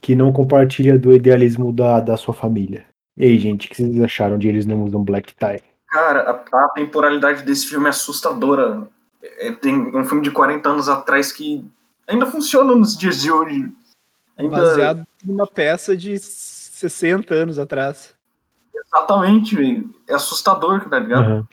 [0.00, 2.84] que não compartilha do idealismo da, da sua família.
[3.16, 5.62] E aí, gente, o que vocês acharam de Eles Não Usam Black Tie?
[5.88, 8.86] Cara, a, a temporalidade desse filme é assustadora.
[9.38, 11.64] É, tem um filme de 40 anos atrás que
[12.06, 13.72] ainda funciona nos dias de hoje.
[14.36, 14.56] Ainda...
[14.56, 18.14] Baseado numa peça de 60 anos atrás.
[18.74, 19.90] Exatamente, velho.
[20.08, 21.28] É assustador, tá ligado?
[21.28, 21.44] Uhum.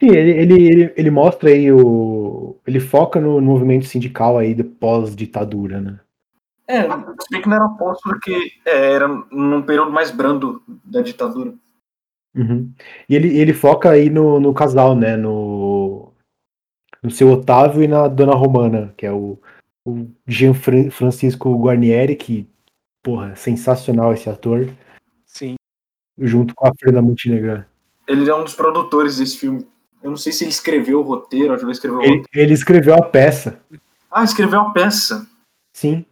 [0.00, 2.56] Sim, ele, ele, ele, ele, mostra aí o.
[2.66, 6.00] Ele foca no, movimento sindical aí de pós-ditadura, né?
[6.68, 11.00] É, se bem que não era pós, porque é, era num período mais brando da
[11.00, 11.52] ditadura.
[12.34, 12.72] Uhum.
[13.08, 15.16] E ele, ele foca aí no, no casal, né?
[15.16, 16.12] No,
[17.02, 19.38] no seu Otávio e na Dona Romana, que é o,
[19.88, 20.52] o Jean
[20.90, 22.48] Francisco Guarnieri, que,
[23.02, 24.68] porra, sensacional esse ator.
[25.24, 25.54] Sim.
[26.18, 27.64] Junto com a Fernanda Montenegro.
[28.06, 29.66] Ele é um dos produtores desse filme.
[30.02, 32.28] Eu não sei se ele escreveu o roteiro, ajudou a escrever o ele, roteiro.
[32.34, 33.60] Ele escreveu a peça.
[34.10, 35.26] Ah, escreveu a peça.
[35.74, 36.04] Sim.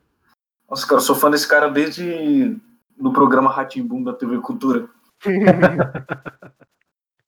[0.69, 2.57] Nossa, cara, eu sou fã desse cara desde
[2.99, 4.89] no programa Boom da TV Cultura.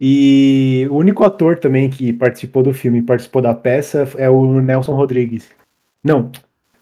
[0.00, 4.94] e o único ator também que participou do filme, participou da peça, é o Nelson
[4.94, 5.48] Rodrigues.
[6.02, 6.30] Não,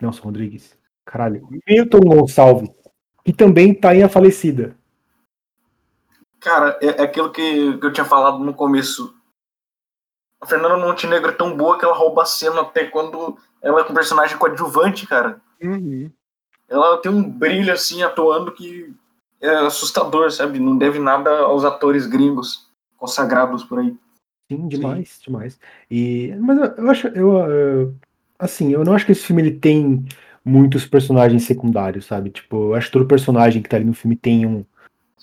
[0.01, 0.77] Nelson Rodrigues.
[1.05, 1.49] Caralho.
[1.67, 2.71] Milton Gonçalves.
[3.25, 4.77] Que também tá em A Falecida.
[6.41, 9.15] Cara, é, é aquilo que, que eu tinha falado no começo.
[10.41, 13.85] A Fernanda Montenegro é tão boa que ela rouba a cena até quando ela é
[13.85, 15.41] com um personagem coadjuvante, cara.
[15.63, 16.11] Uhum.
[16.69, 18.95] Ela tem um brilho assim atuando que
[19.41, 20.59] é assustador, sabe?
[20.59, 23.97] Não deve nada aos atores gringos consagrados por aí.
[24.51, 25.23] Sim, demais, Sim.
[25.25, 25.61] demais.
[25.91, 27.95] E, mas eu, eu acho, eu, eu,
[28.39, 30.05] assim, eu não acho que esse filme ele tem
[30.45, 32.31] muitos personagens secundários, sabe?
[32.31, 34.65] Tipo, eu acho que todo personagem que tá ali no filme tem um,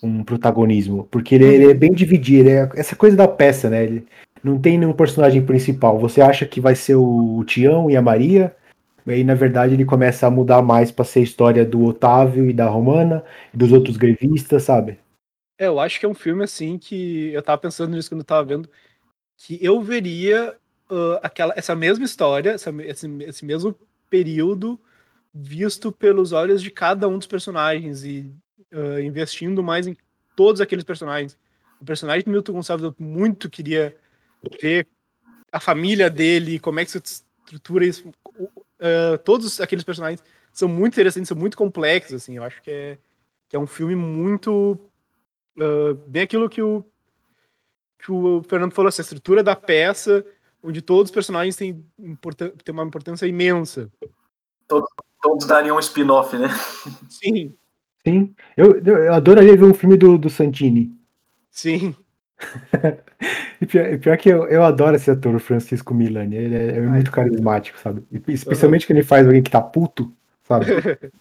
[0.02, 3.84] um protagonismo, porque ele, ele é bem dividido, é essa coisa da peça, né?
[3.84, 4.06] Ele
[4.44, 5.98] não tem nenhum personagem principal.
[6.00, 8.54] Você acha que vai ser o Tião e a Maria,
[9.06, 12.50] e aí na verdade ele começa a mudar mais para ser a história do Otávio
[12.50, 13.24] e da Romana,
[13.54, 15.00] e dos outros grevistas, sabe?
[15.58, 18.26] É, eu acho que é um filme assim que eu tava pensando nisso quando eu
[18.26, 18.70] tava vendo,
[19.38, 20.56] que eu veria
[20.94, 23.76] uh, aquela, essa mesma história, essa, esse, esse mesmo
[24.10, 24.80] período
[25.34, 28.32] visto pelos olhos de cada um dos personagens e
[28.72, 29.98] uh, investindo mais em
[30.36, 31.38] todos aqueles personagens.
[31.82, 33.96] O personagem do Milton Gonçalves eu muito queria
[34.62, 34.88] ver
[35.52, 38.08] a família dele, como é que se estrutura isso.
[38.40, 42.38] Uh, todos aqueles personagens são muito interessantes, são muito complexos, assim.
[42.38, 42.98] Eu acho que é,
[43.50, 44.80] que é um filme muito
[45.58, 46.86] uh, bem aquilo que o
[48.04, 50.26] que o Fernando falou, essa estrutura da peça,
[50.64, 51.86] onde todos os personagens têm,
[52.64, 53.92] têm uma importância imensa.
[54.68, 54.90] Todos,
[55.22, 56.48] todos dariam um spin-off, né?
[57.10, 57.54] Sim.
[58.06, 58.36] Sim.
[58.56, 60.92] Eu, eu adoraria ver um filme do, do Santini.
[61.52, 61.96] Sim.
[63.62, 66.36] e pior, pior, que eu, eu adoro esse ator, o Francisco Milani.
[66.36, 68.04] Ele é, é muito carismático, sabe?
[68.28, 68.88] Especialmente uhum.
[68.88, 70.12] que ele faz alguém que tá puto,
[70.44, 70.66] sabe?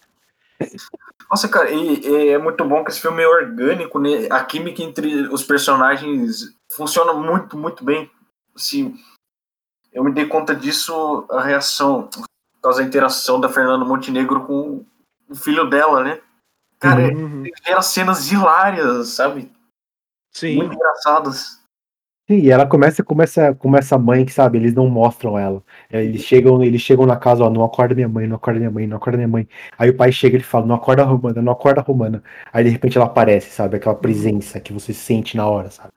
[1.31, 4.27] Nossa, cara, e, e, é muito bom que esse filme é orgânico, né?
[4.31, 8.11] A química entre os personagens funciona muito, muito bem.
[8.55, 8.95] Assim,
[9.93, 12.27] eu me dei conta disso, a reação, por
[12.63, 14.85] causa da interação da Fernanda Montenegro com
[15.29, 16.21] o filho dela, né?
[16.79, 17.45] Cara, uhum.
[17.65, 19.53] gera cenas hilárias, sabe?
[20.33, 20.57] Sim.
[20.57, 21.63] Muito engraçadas.
[22.29, 25.63] Sim, e ela começa como essa, como essa mãe que, sabe, eles não mostram ela.
[25.91, 28.71] É, eles chegam, eles chegam na casa, ó, não acorda minha mãe, não acorda minha
[28.71, 29.49] mãe, não acorda minha mãe.
[29.77, 32.23] Aí o pai chega e ele fala, não acorda a Romana, não acorda a Romana.
[32.53, 33.77] Aí de repente ela aparece, sabe?
[33.77, 35.91] Aquela presença que você sente na hora, sabe?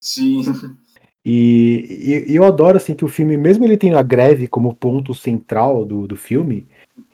[0.00, 0.42] Sim.
[1.24, 5.14] E, e, eu adoro, assim, que o filme, mesmo ele tendo a greve como ponto
[5.14, 6.66] central do, do filme,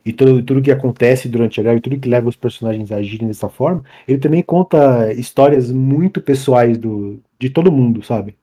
[0.05, 3.27] e tudo, tudo que acontece durante a greve, tudo que leva os personagens a agirem
[3.27, 8.37] dessa forma, ele também conta histórias muito pessoais do, de todo mundo, sabe?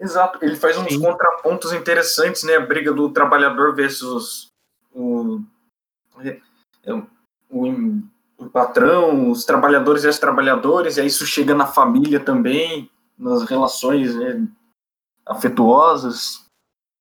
[0.00, 1.00] Exato, ele faz uns Sim.
[1.00, 2.56] contrapontos interessantes, né?
[2.56, 4.50] A briga do trabalhador versus
[4.92, 5.40] o,
[7.50, 7.68] o,
[8.36, 14.16] o patrão, os trabalhadores e as trabalhadoras, e isso chega na família também, nas relações
[14.16, 14.46] né,
[15.26, 16.44] afetuosas.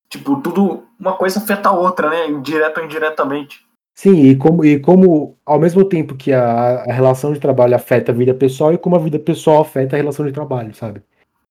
[0.09, 2.39] Tipo, tudo, uma coisa afeta a outra, né?
[2.41, 3.65] Direto ou indiretamente.
[3.95, 8.11] Sim, e como, e como ao mesmo tempo que a, a relação de trabalho afeta
[8.11, 11.03] a vida pessoal, e como a vida pessoal afeta a relação de trabalho, sabe?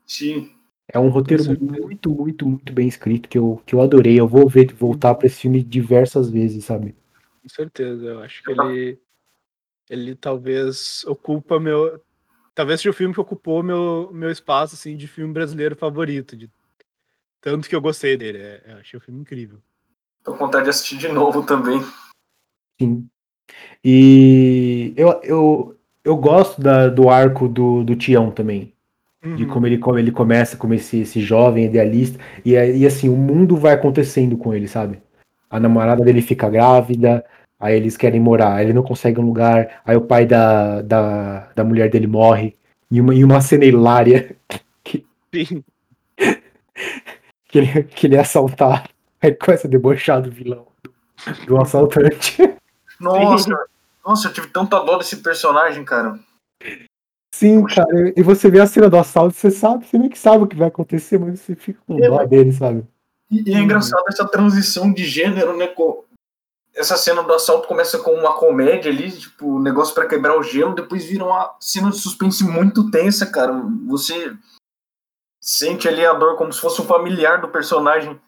[0.07, 0.51] Sim.
[0.93, 4.19] É um roteiro muito, muito, muito bem escrito que eu, que eu adorei.
[4.19, 6.95] Eu vou ver, voltar para esse filme diversas vezes, sabe?
[7.43, 8.99] Com certeza, eu acho que ele,
[9.89, 12.01] ele talvez ocupa meu.
[12.55, 16.37] Talvez seja o filme que ocupou meu, meu espaço assim, de filme brasileiro favorito.
[16.37, 16.51] De...
[17.43, 18.39] Tanto que eu gostei dele.
[18.39, 19.59] É, eu achei o filme incrível.
[20.23, 21.83] Tô com vontade de assistir de novo também.
[22.81, 23.07] Sim.
[23.85, 28.73] E eu, eu, eu gosto da, do arco do, do Tião também.
[29.25, 29.35] Uhum.
[29.35, 32.19] De como ele, como ele começa como esse, esse jovem idealista.
[32.45, 35.03] E, e assim, o mundo vai acontecendo com ele, sabe?
[35.51, 37.25] A namorada dele fica grávida,
[37.59, 41.65] aí eles querem morar, ele não consegue um lugar, aí o pai da, da, da
[41.65, 42.55] mulher dele morre.
[42.91, 44.37] E uma, em uma cena hilária
[44.85, 45.05] que,
[47.53, 48.89] que, ele, que ele é assaltado.
[49.21, 52.39] Aí começa a debochar do vilão, do, do assaltante.
[52.99, 53.51] Nossa,
[54.05, 56.19] nossa, eu tive tanta dó desse personagem, cara.
[57.35, 57.85] Sim, Poxa.
[57.85, 60.47] cara, e você vê a cena do assalto, você sabe, você meio que sabe o
[60.47, 62.85] que vai acontecer, mas você fica com é, dó dele, sabe?
[63.31, 65.73] E, e é engraçado essa transição de gênero, né?
[66.75, 70.75] Essa cena do assalto começa com uma comédia ali, tipo, negócio para quebrar o gelo,
[70.75, 73.53] depois vira uma cena de suspense muito tensa, cara.
[73.87, 74.33] Você
[75.43, 78.19] sente ali a dor como se fosse um familiar do personagem.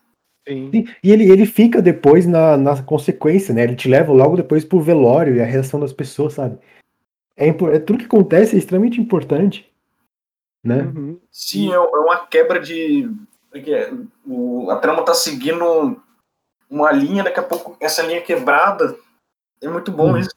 [0.46, 0.70] Sim.
[1.02, 3.62] E ele, ele fica depois na, na consequência, né?
[3.62, 6.58] Ele te leva logo depois pro velório e a reação das pessoas, sabe?
[7.36, 9.72] É, é tudo que acontece é extremamente importante,
[10.62, 10.82] né?
[10.82, 11.18] Uhum.
[11.30, 13.10] Sim, é, é uma quebra de.
[13.50, 13.72] Porque
[14.26, 16.02] o, a trama tá seguindo
[16.68, 18.96] uma linha, daqui a pouco essa linha quebrada.
[19.62, 20.18] É muito bom uhum.
[20.18, 20.34] isso.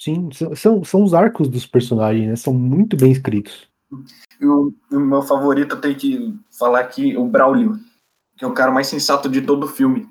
[0.00, 2.36] Sim, são, são os arcos dos personagens, né?
[2.36, 3.68] São muito bem escritos.
[4.40, 7.78] E o, o meu favorito, eu tenho que falar aqui, o Braulio
[8.40, 10.08] que é o cara mais sensato de todo o filme.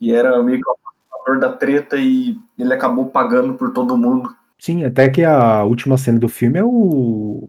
[0.00, 0.76] E era meio que o
[1.20, 4.34] ator da treta e ele acabou pagando por todo mundo.
[4.58, 7.48] Sim, até que a última cena do filme é o.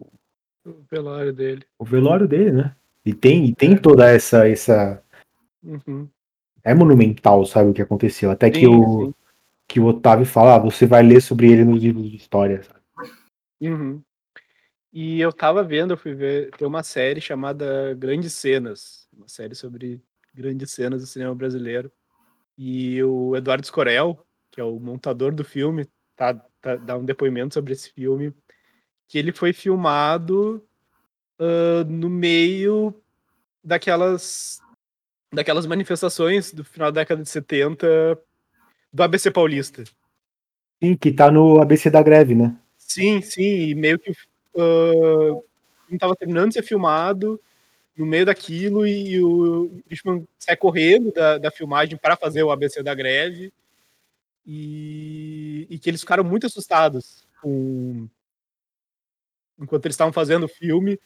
[0.64, 1.66] O velório dele.
[1.80, 2.76] O velório dele, né?
[3.04, 4.48] E tem, e tem toda essa.
[4.48, 5.02] essa...
[5.64, 6.08] Uhum.
[6.62, 8.30] É monumental, sabe, o que aconteceu.
[8.30, 9.14] Até sim, que, o, sim.
[9.66, 12.60] que o Otávio fala, ah, você vai ler sobre ele nos livros de história.
[13.60, 14.00] Uhum.
[14.92, 19.54] E eu tava vendo, eu fui ver, tem uma série chamada Grandes Cenas, uma série
[19.54, 20.02] sobre
[20.34, 21.90] grandes cenas do cinema brasileiro.
[22.58, 27.54] E o Eduardo Scorel, que é o montador do filme, tá, tá dá um depoimento
[27.54, 28.34] sobre esse filme,
[29.08, 30.62] que ele foi filmado
[31.40, 32.94] uh, no meio
[33.64, 34.60] daquelas
[35.32, 38.18] daquelas manifestações do final da década de 70
[38.92, 39.84] do ABC Paulista.
[40.82, 42.54] Sim, que tá no ABC da greve, né?
[42.76, 44.12] Sim, sim, e meio que
[44.54, 45.44] uh,
[45.90, 47.40] estava terminando de ser filmado
[47.96, 52.50] no meio daquilo e, e o Richman sai correndo da, da filmagem para fazer o
[52.50, 53.52] ABC da greve
[54.46, 58.08] e, e que eles ficaram muito assustados com,
[59.58, 60.98] enquanto eles estavam fazendo o filme,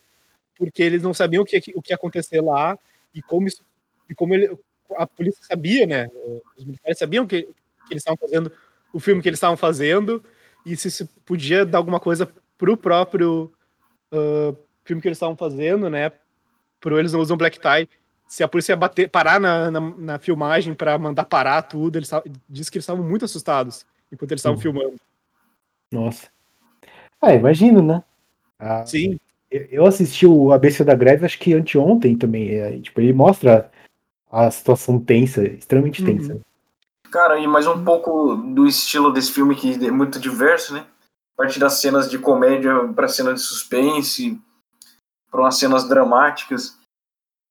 [0.56, 2.78] porque eles não sabiam o que, o que ia acontecer lá
[3.14, 3.62] e como, isso,
[4.08, 4.56] e como ele,
[4.96, 6.08] a polícia sabia, né?
[6.56, 8.52] Os militares sabiam que, que eles estavam fazendo
[8.92, 10.24] o filme que eles estavam fazendo
[10.64, 13.52] e se, se podia dar alguma coisa pro próprio
[14.12, 16.12] uh, filme que eles estavam fazendo, né?
[16.80, 17.88] Por eles não usam black tie.
[18.26, 22.10] Se a polícia bater, parar na, na, na filmagem para mandar parar tudo, eles
[22.48, 24.62] disse que eles estavam muito assustados enquanto eles estavam uhum.
[24.62, 24.94] filmando.
[25.92, 26.28] Nossa.
[27.20, 28.02] Ah, imagino, né?
[28.58, 29.18] Ah, Sim.
[29.50, 32.50] Eu assisti o ABC da Greve, acho que anteontem também.
[32.50, 33.70] É, tipo, ele mostra
[34.30, 36.06] a situação tensa, extremamente uhum.
[36.06, 36.40] tensa.
[37.10, 40.84] Cara, e mais um pouco do estilo desse filme que é muito diverso, né?
[41.38, 44.40] A partir das cenas de comédia para cenas de suspense,
[45.30, 46.78] para umas cenas dramáticas.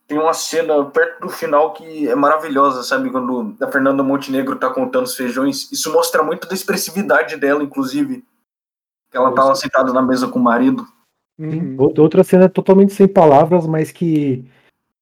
[0.08, 3.10] Tem uma cena perto do final que é maravilhosa, sabe?
[3.10, 5.72] Quando a Fernanda Montenegro tá contando os feijões.
[5.72, 8.24] Isso mostra muito da expressividade dela, inclusive.
[9.12, 10.86] Ela tava sentada na mesa com o marido.
[11.40, 11.76] Uhum.
[11.80, 14.46] Outra cena totalmente sem palavras, mas que,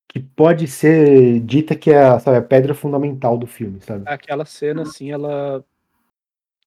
[0.08, 4.04] que pode ser dita que é sabe, a pedra fundamental do filme, sabe?
[4.08, 5.64] Aquela cena, assim, ela.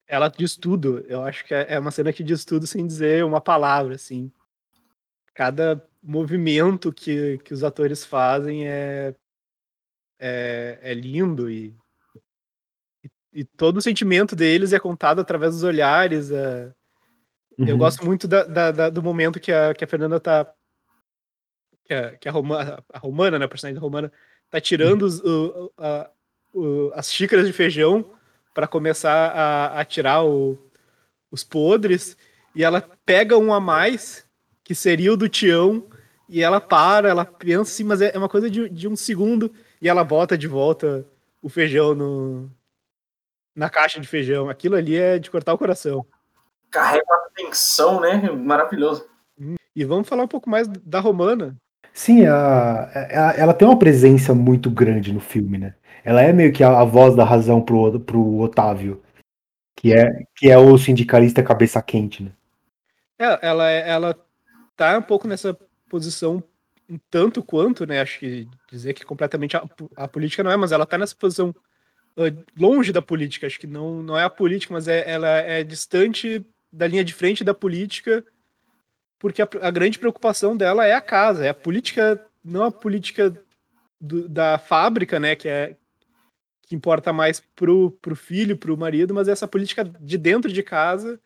[0.06, 1.04] Ela diz tudo.
[1.08, 4.30] Eu acho que é, é uma cena que diz tudo sem dizer uma palavra, assim.
[5.34, 9.14] Cada movimento que, que os atores fazem é,
[10.18, 11.74] é, é lindo e,
[13.04, 16.30] e, e, todo o sentimento deles é contado através dos olhares.
[16.30, 16.72] É,
[17.58, 17.66] Uhum.
[17.66, 20.52] Eu gosto muito da, da, da, do momento que a, que a Fernanda tá.
[21.84, 23.44] Que a, que a, Roma, a Romana, né?
[23.44, 24.12] A personagem da Romana,
[24.50, 26.10] tá tirando os, o, a,
[26.52, 28.12] o, as xícaras de feijão
[28.56, 30.58] para começar a, a tirar o,
[31.30, 32.16] os podres.
[32.54, 34.26] E ela pega um a mais,
[34.64, 35.86] que seria o do Tião,
[36.28, 39.52] e ela para, ela pensa assim, mas é, é uma coisa de, de um segundo,
[39.80, 41.06] e ela bota de volta
[41.40, 42.50] o feijão no,
[43.54, 44.48] na caixa de feijão.
[44.48, 46.04] Aquilo ali é de cortar o coração
[46.76, 48.30] carrega a tensão, né?
[48.30, 49.06] Maravilhoso.
[49.74, 51.56] E vamos falar um pouco mais da Romana.
[51.92, 55.74] Sim, a, a, ela tem uma presença muito grande no filme, né?
[56.06, 59.02] Ela é meio que a, a voz da razão pro, pro Otávio,
[59.74, 62.30] que é, que é o sindicalista cabeça quente, né?
[63.18, 64.26] É, ela, ela
[64.76, 66.40] tá um pouco nessa posição
[66.88, 68.00] um tanto quanto, né?
[68.00, 69.64] Acho que dizer que completamente a,
[69.96, 71.48] a política não é, mas ela tá nessa posição
[72.16, 73.48] uh, longe da política.
[73.48, 77.12] Acho que não, não é a política, mas é, ela é distante da linha de
[77.12, 78.24] frente da política,
[79.18, 83.36] porque a, a grande preocupação dela é a casa, é a política, não a política
[84.00, 85.76] do, da fábrica, né, que é
[86.66, 90.62] que importa mais pro, pro filho, pro marido, mas é essa política de dentro de
[90.62, 91.18] casa,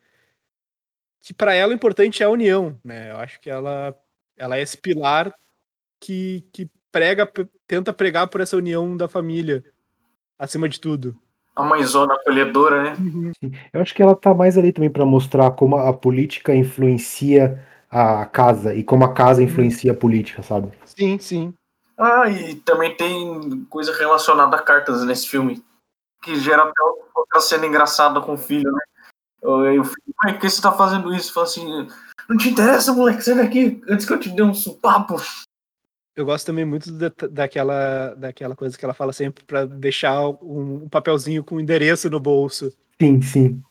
[1.21, 3.11] que para ela o importante é a união, né?
[3.11, 3.99] Eu acho que ela,
[4.37, 5.35] ela é esse pilar
[5.99, 7.31] que, que prega,
[7.67, 9.65] tenta pregar por essa união da família,
[10.39, 11.19] acima de tudo
[11.61, 12.97] a mãezona acolhedora, né?
[12.99, 13.33] Uhum.
[13.73, 18.25] Eu acho que ela tá mais ali também para mostrar como a política influencia a
[18.25, 20.71] casa e como a casa influencia a política, sabe?
[20.85, 21.53] Sim, sim.
[22.01, 25.63] Ah, e também tem coisa relacionada a cartas nesse filme,
[26.23, 26.83] que gera até
[27.15, 28.81] outra cena engraçada com o filho, né?
[29.43, 31.31] Eu, filho, por que você tá fazendo isso?
[31.31, 31.89] Fala assim,
[32.27, 35.17] não te interessa, moleque, sai daqui antes que eu te dê um supapo.
[36.17, 40.85] Eu gosto também muito da, daquela, daquela coisa que ela fala sempre para deixar um,
[40.85, 42.73] um, papelzinho com endereço no bolso.
[43.01, 43.63] Sim, sim.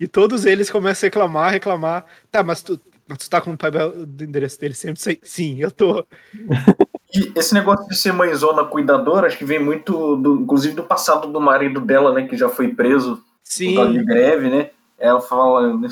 [0.00, 2.06] E todos eles começam a reclamar, reclamar.
[2.30, 5.20] Tá, mas tu, tu tá com o papel do endereço dele sempre?
[5.22, 6.06] Sim, eu tô.
[7.14, 11.28] E esse negócio de ser mãezona cuidadora, acho que vem muito, do, inclusive, do passado
[11.28, 12.26] do marido dela, né?
[12.26, 13.74] Que já foi preso Sim.
[13.74, 14.70] por causa de greve, né?
[14.98, 15.88] Ela fala né,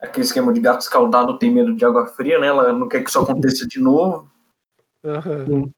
[0.00, 2.48] aquele esquema de gato escaldado tem medo de água fria, né?
[2.48, 4.28] Ela não quer que isso aconteça de novo.
[5.02, 5.70] Uhum.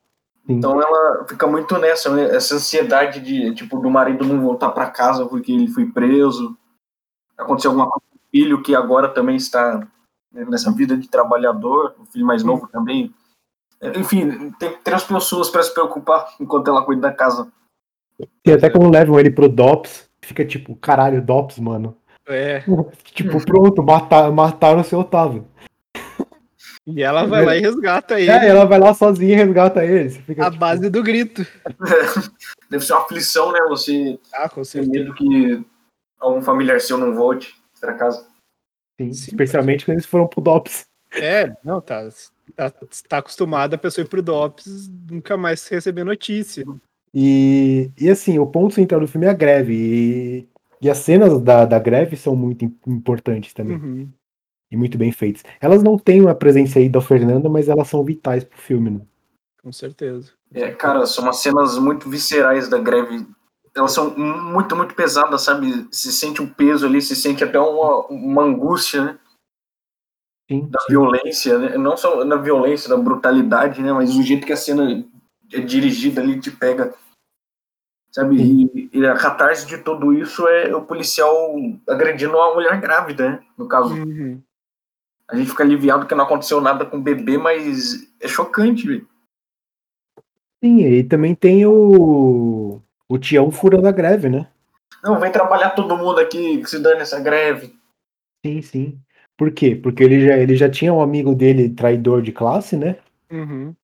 [0.49, 2.35] Então ela fica muito nessa, né?
[2.35, 6.57] essa ansiedade de tipo do marido não voltar para casa porque ele foi preso.
[7.39, 9.79] Aconteceu alguma coisa com o filho que agora também está
[10.33, 13.15] né, nessa vida de trabalhador, o filho mais novo também.
[13.97, 17.51] Enfim, tem três pessoas para se preocupar enquanto ela cuida da casa.
[18.45, 21.97] E até quando levam ele pro DOPS, fica tipo, caralho, DOPS, mano.
[22.27, 22.63] É.
[23.13, 25.47] Tipo, pronto, matar, mataram o seu Otávio.
[26.87, 28.31] E ela vai lá e resgata ele.
[28.31, 30.11] É, ela vai lá sozinha e resgata ele.
[30.11, 30.59] Fica, a tipo...
[30.59, 31.47] base do grito.
[32.69, 33.61] Deve ser uma aflição, né?
[33.69, 34.93] Você ah, com certeza.
[34.93, 35.65] medo que
[36.19, 38.27] algum familiar seu não volte pra casa.
[39.01, 40.87] Sim, Sim especialmente quando eles foram pro DOPS.
[41.15, 42.09] É, não, tá,
[42.55, 42.73] tá,
[43.09, 46.65] tá acostumada a pessoa ir pro DOPS nunca mais receber notícia.
[47.15, 49.75] E, e assim, o ponto central do filme é a greve.
[49.75, 50.49] E,
[50.81, 53.77] e as cenas da, da greve são muito importantes também.
[53.77, 54.09] Uhum.
[54.71, 55.43] e muito bem feitas.
[55.61, 59.01] Elas não têm a presença aí da Fernanda, mas elas são vitais pro filme, né?
[59.63, 60.33] Com certeza.
[60.53, 63.27] É, cara, são umas cenas muito viscerais da greve.
[63.75, 65.87] Elas são muito, muito pesadas, sabe?
[65.91, 69.19] Se sente um peso ali, se sente até uma, uma angústia, né?
[70.49, 70.87] Sim, Da sim.
[70.91, 71.79] violência, né?
[71.79, 73.93] Não só na violência, da brutalidade, né?
[73.93, 75.05] Mas o jeito que a cena
[75.53, 76.95] é dirigida ali te pega.
[78.11, 78.37] Sabe?
[78.37, 81.55] E, e a catarse de tudo isso é o policial
[81.89, 83.43] agredindo uma mulher grávida, né?
[83.57, 83.95] No caso.
[83.95, 84.43] Uhum.
[85.29, 89.09] A gente fica aliviado que não aconteceu nada com o bebê, mas é chocante, velho.
[90.63, 92.81] Sim, e também tem o.
[93.09, 94.49] O Tião furando a greve, né?
[95.03, 97.75] Não, vem trabalhar todo mundo aqui, que se dane essa greve.
[98.45, 99.01] Sim, sim.
[99.39, 99.75] Por quê?
[99.75, 102.97] Porque ele já, ele já tinha um amigo dele traidor de classe, né?
[103.31, 103.75] Uhum.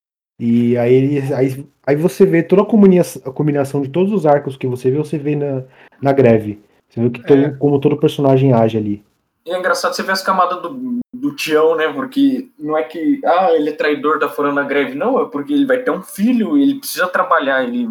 [0.41, 4.25] E aí, ele- aí, aí você vê toda a combinação, a combinação de todos os
[4.27, 5.65] arcos que você vê, você vê na,
[6.01, 6.63] na greve.
[6.89, 7.51] Você vê que todo- É.
[7.51, 9.05] como todo personagem age ali.
[9.45, 11.91] E é engraçado você ver as camadas do, do Tião, né?
[11.93, 14.95] Porque não é que, ah, ele é traidor, tá furando a greve.
[14.95, 17.65] Não, é porque ele vai ter um filho e ele precisa trabalhar.
[17.65, 17.91] Ele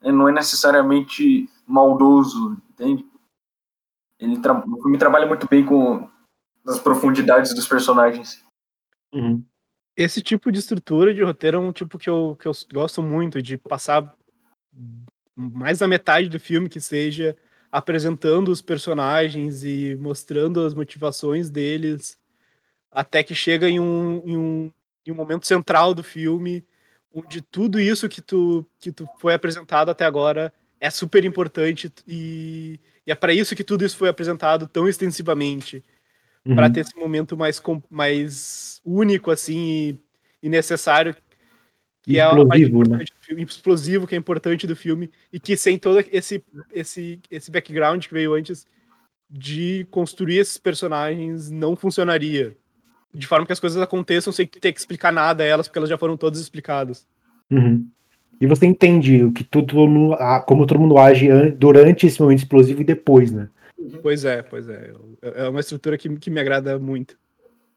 [0.00, 3.04] ele não é necessariamente maldoso, entende?
[4.20, 6.08] Ele tra o filme trabalha muito bem com
[6.68, 8.44] as profundidades dos personagens.
[9.96, 13.42] Esse tipo de estrutura de roteiro é um tipo que eu, que eu gosto muito,
[13.42, 14.14] de passar
[15.34, 17.36] mais da metade do filme que seja
[17.70, 22.18] apresentando os personagens e mostrando as motivações deles,
[22.90, 24.72] até que chega em um, em um,
[25.06, 26.64] em um momento central do filme,
[27.12, 32.80] onde tudo isso que tu, que tu foi apresentado até agora é super importante e,
[33.06, 35.84] e é para isso que tudo isso foi apresentado tão extensivamente
[36.48, 36.54] Uhum.
[36.54, 39.98] para ter esse momento mais, mais único assim
[40.42, 41.14] e, necessário
[42.02, 42.84] que é Explosivo, né?
[42.86, 46.42] importante do filme, explosivo que é importante do filme e que sem todo esse
[46.72, 48.66] esse esse background que veio antes
[49.30, 52.56] de construir esses personagens não funcionaria
[53.12, 55.90] de forma que as coisas aconteçam sem ter que explicar nada a elas porque elas
[55.90, 57.06] já foram todas explicadas
[57.50, 57.86] Uhum.
[58.40, 62.38] E você entende o que todo mundo, como todo mundo age an- durante esse momento
[62.38, 63.48] explosivo e depois, né?
[64.02, 67.16] Pois é pois é é uma estrutura que, que me agrada muito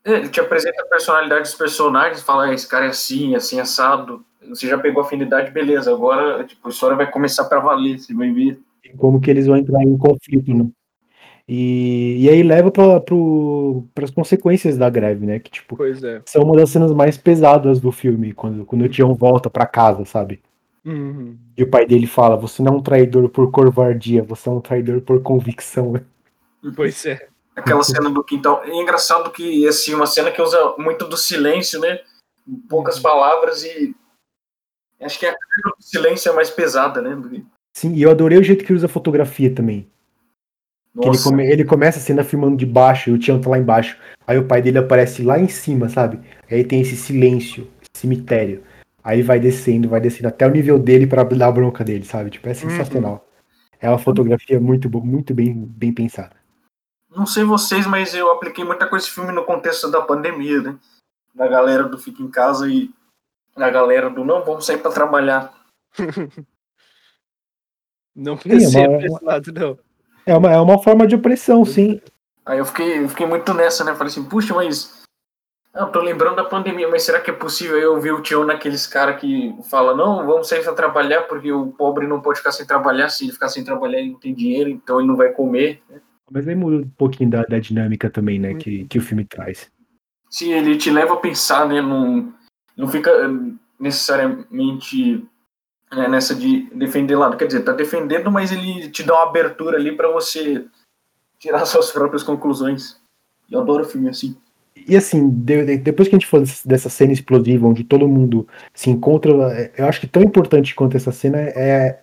[0.04, 3.60] É, Ele te apresenta a personalidade dos personagens, fala, ah, esse cara é assim, assim,
[3.60, 4.26] assado.
[4.50, 5.92] Você já pegou afinidade, beleza.
[5.92, 8.60] Agora, tipo, a história vai começar pra valer, você vai ver.
[8.84, 10.68] E como que eles vão entrar em conflito, né?
[11.48, 13.04] E, e aí leva para
[14.04, 15.40] as consequências da greve, né?
[15.40, 18.90] Que tipo, pois é são uma das cenas mais pesadas do filme, quando, quando o
[18.90, 20.42] Tião volta pra casa, sabe?
[20.84, 21.38] Uhum.
[21.58, 24.62] E o pai dele fala: Você não é um traidor por covardia, você é um
[24.62, 25.94] traidor por convicção.
[26.76, 28.64] pois é Aquela cena do quintal.
[28.64, 32.00] É engraçado que, assim, uma cena que usa muito do silêncio, né?
[32.70, 33.94] Poucas palavras e.
[35.00, 37.44] Acho que a carga do silêncio é mais pesada, né?
[37.76, 39.88] Sim, e eu adorei o jeito que ele usa a fotografia também.
[40.94, 43.50] Que ele, Nossa, come- ele começa a cena filmando de baixo e o Tião tá
[43.50, 43.98] lá embaixo.
[44.28, 46.20] Aí o pai dele aparece lá em cima, sabe?
[46.50, 48.64] Aí tem esse silêncio, esse cemitério.
[49.04, 52.30] Aí vai descendo, vai descendo até o nível dele pra dar a bronca dele, sabe?
[52.30, 53.28] Tipo, é sensacional.
[53.80, 56.36] É uma fotografia muito, muito bem, bem pensada.
[57.10, 60.78] não sei vocês, mas eu apliquei muita coisa esse filme no contexto da pandemia, né?
[61.34, 62.92] Da galera do fica em casa e
[63.58, 65.52] da galera do não, vamos sair pra trabalhar.
[68.16, 69.80] Não pensei é uma- esse lado, não.
[70.26, 72.02] É uma, é uma forma de opressão, sim.
[72.46, 73.94] Aí eu fiquei, eu fiquei muito nessa, né?
[73.96, 75.01] Falei assim, puxa, mas.
[75.74, 78.86] Eu tô lembrando da pandemia, mas será que é possível eu ver o Tião naqueles
[78.86, 82.66] caras que fala, não, vamos sair pra trabalhar, porque o pobre não pode ficar sem
[82.66, 85.82] trabalhar, se ele ficar sem trabalhar ele não tem dinheiro, então ele não vai comer.
[86.30, 88.54] Mas aí muda um pouquinho da, da dinâmica também, né?
[88.56, 89.72] Que, que o filme traz.
[90.30, 91.82] Sim, ele te leva a pensar, né?
[91.82, 92.34] Não,
[92.76, 95.26] não fica eh, necessariamente
[95.92, 97.36] né, nessa de defender lado.
[97.36, 100.66] Quer dizer, tá defendendo, mas ele te dá uma abertura ali pra você
[101.38, 103.00] tirar suas próprias conclusões.
[103.50, 104.38] Eu adoro filme assim.
[104.88, 108.48] E assim, de- de- depois que a gente falou dessa- cena explosiva, onde todo mundo
[108.74, 112.00] se encontra, é- eu acho que tão importante quanto essa cena é,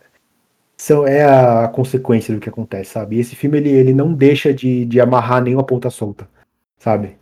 [0.76, 3.16] são, é a consequência do que acontece, sabe?
[3.16, 6.28] E esse filme, ele, ele não deixa de, de amarrar nenhuma ponta solta,
[6.78, 7.16] sabe?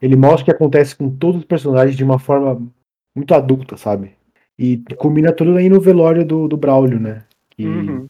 [0.00, 2.60] Ele mostra o que acontece com todos os personagens de uma forma
[3.14, 4.12] muito adulta, sabe?
[4.58, 7.24] E combina tudo aí no velório do, do Braulio, né?
[7.50, 8.06] Que, Uhum.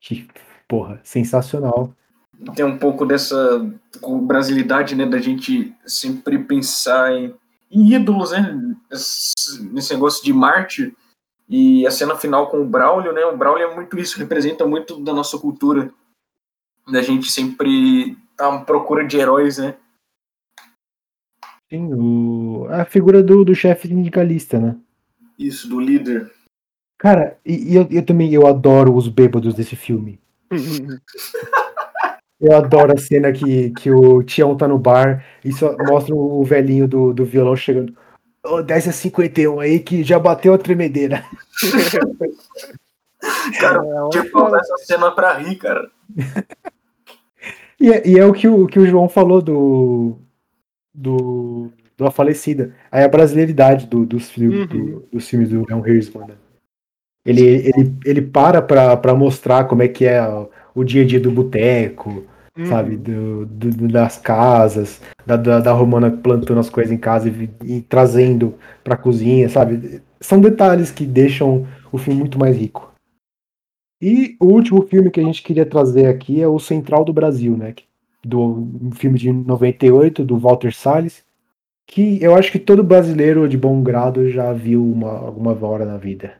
[0.00, 0.26] que,
[0.66, 1.92] porra, sensacional.
[2.54, 3.36] Tem um pouco dessa
[4.22, 7.34] brasilidade, né, da gente sempre pensar em,
[7.70, 8.58] em ídolos, né,
[8.90, 10.94] esse- nesse negócio de Marte
[11.48, 15.00] e a cena final com o Braulio, né, o Braulio é muito isso, representa muito
[15.02, 15.90] da nossa cultura,
[16.90, 19.76] da gente sempre tá à procura de heróis, né,
[21.68, 24.76] Sim, o, a figura do, do chefe sindicalista, né?
[25.36, 26.32] isso, do líder.
[26.96, 30.20] Cara, e, e eu, eu também eu adoro os bêbados desse filme.
[32.40, 36.44] Eu adoro a cena que, que o Tião tá no bar e só mostra o
[36.44, 37.96] velhinho do, do violão chegando.
[38.44, 41.24] Ô, 10 a 51 aí que já bateu a tremedeira.
[43.58, 45.90] Cara, É, tinha que essa cena pra rir, cara.
[47.78, 50.16] E é, e é o, que o que o João falou do.
[50.94, 51.70] do.
[51.94, 52.74] do A Falecida.
[52.90, 54.66] Aí a brasileiridade do, dos, filmes, Uhum.
[54.66, 56.34] do- dos filmes do Leon Hirschman, né?
[57.26, 60.22] Ele, ele, ele para pra mostrar como é que é
[60.74, 62.24] o, dia a dia do boteco,
[62.56, 62.64] Uhum.
[62.66, 62.96] sabe?
[62.96, 67.80] Do, do- das casas, da, da, da Romana plantando as coisas em casa e, e
[67.82, 70.00] trazendo pra cozinha, sabe?
[70.20, 72.92] São detalhes que deixam o filme muito mais rico.
[74.00, 77.56] E o último filme que a gente queria trazer aqui é o Central do Brasil,
[77.56, 77.74] né?
[78.24, 78.40] Do
[78.82, 81.22] um filme de 98, do Walter Salles,
[81.86, 85.96] que eu acho que todo brasileiro de bom grado já viu uma, alguma hora na
[85.96, 86.34] vida.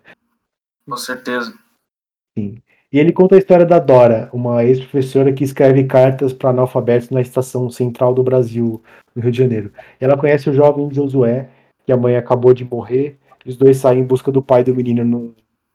[0.88, 1.52] Com certeza.
[2.38, 2.62] Sim.
[2.92, 7.20] E ele conta a história da Dora, uma ex-professora que escreve cartas para analfabetos na
[7.20, 8.82] estação central do Brasil,
[9.14, 9.72] no Rio de Janeiro.
[10.00, 11.50] Ela conhece o jovem Josué,
[11.84, 14.74] que a mãe acabou de morrer, e os dois saem em busca do pai do
[14.74, 15.34] menino no-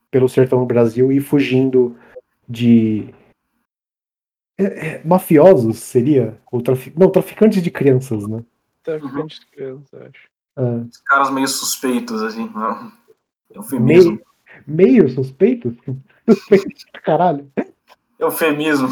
[0.09, 1.97] pelo sertão do Brasil e fugindo
[2.47, 3.13] de.
[4.57, 4.63] é,
[4.97, 6.37] é, mafiosos, seria?
[6.51, 6.93] Ou trafi...
[6.97, 8.43] Não, traficantes de crianças, né?
[8.83, 10.27] Traficante de criança, acho.
[10.55, 12.49] Ah, Os caras meio suspeitos, assim.
[12.49, 12.91] Não.
[13.53, 14.11] Eufemismo.
[14.11, 14.25] meio,
[14.67, 15.73] meio suspeitos?
[16.29, 17.51] Suspeitos pra caralho.
[18.19, 18.89] Eufemismo.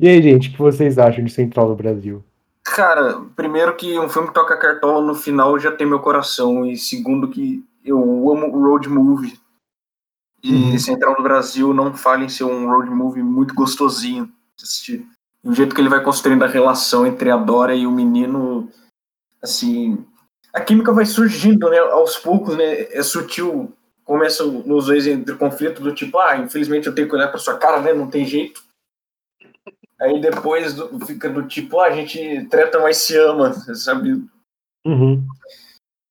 [0.00, 2.24] E aí, gente, o que vocês acham de Central do Brasil?
[2.64, 6.66] Cara, primeiro que um filme que toca cartola no final já tem meu coração.
[6.66, 9.38] E segundo que eu amo road movie.
[10.42, 10.78] E Uhum.
[10.78, 14.26] Central do Brasil não falha em ser um road movie muito gostosinho
[14.56, 15.06] de assistir.
[15.42, 18.68] O jeito que ele vai construindo a relação entre a Dora e o menino,
[19.42, 20.04] assim...
[20.54, 23.72] A química vai surgindo, né, aos poucos, né, é sutil.
[24.04, 27.58] Começa nos dois entre conflito do tipo, ah, infelizmente eu tenho que olhar pra sua
[27.58, 28.62] cara, né, não tem jeito.
[30.00, 34.22] Aí depois do- fica do tipo, ah, a gente treta, mas se ama, sabe?
[34.86, 35.26] Uhum.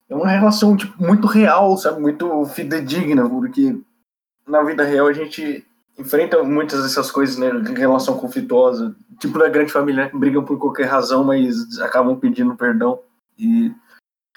[0.10, 2.02] É uma relação tipo, muito real, sabe?
[2.02, 3.78] Muito fidedigna, porque
[4.48, 5.66] na vida real a gente
[5.98, 7.50] enfrenta muitas dessas coisas, né?
[7.76, 8.96] Relação conflituosa.
[9.20, 10.12] Tipo da grande família, né?
[10.14, 13.00] brigam por qualquer razão, mas acabam pedindo perdão.
[13.38, 13.72] E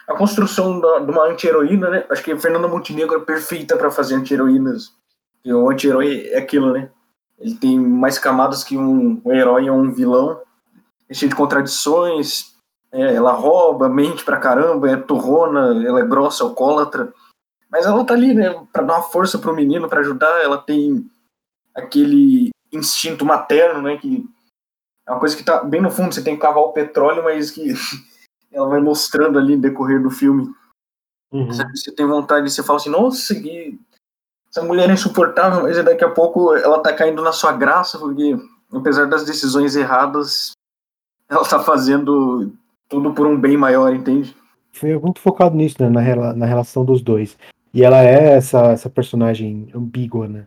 [0.08, 2.06] a construção da- de uma anti-heroína, né?
[2.10, 4.92] Acho que Fernanda Montenegro é perfeita para fazer anti-heroínas.
[5.44, 6.90] O anti-herói é aquilo, né?
[7.38, 10.40] Ele tem mais camadas que um, um herói ou um vilão.
[11.08, 12.54] É cheio de contradições,
[12.90, 17.12] é, ela rouba, mente pra caramba, é turrona, ela é grossa, alcoólatra.
[17.70, 20.42] Mas ela tá ali, né, pra dar uma força pro menino, pra ajudar.
[20.42, 21.08] Ela tem
[21.74, 24.24] aquele instinto materno, né, que
[25.06, 26.14] é uma coisa que tá bem no fundo.
[26.14, 27.72] Você tem que cavar o petróleo, mas que
[28.56, 30.50] ela vai mostrando ali no decorrer do filme.
[31.30, 31.52] Uhum.
[31.52, 31.76] Sabe?
[31.76, 33.78] Você tem vontade, você fala assim, nossa, que...
[34.50, 38.36] essa mulher é insuportável, mas daqui a pouco ela tá caindo na sua graça, porque
[38.72, 40.52] apesar das decisões erradas,
[41.28, 42.52] ela tá fazendo
[42.88, 44.34] tudo por um bem maior, entende?
[44.72, 45.88] Foi muito focado nisso, né?
[45.88, 47.36] Na, na relação dos dois.
[47.74, 50.46] E ela é essa, essa personagem ambígua, né?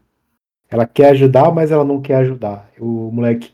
[0.70, 2.70] Ela quer ajudar, mas ela não quer ajudar.
[2.80, 3.52] O moleque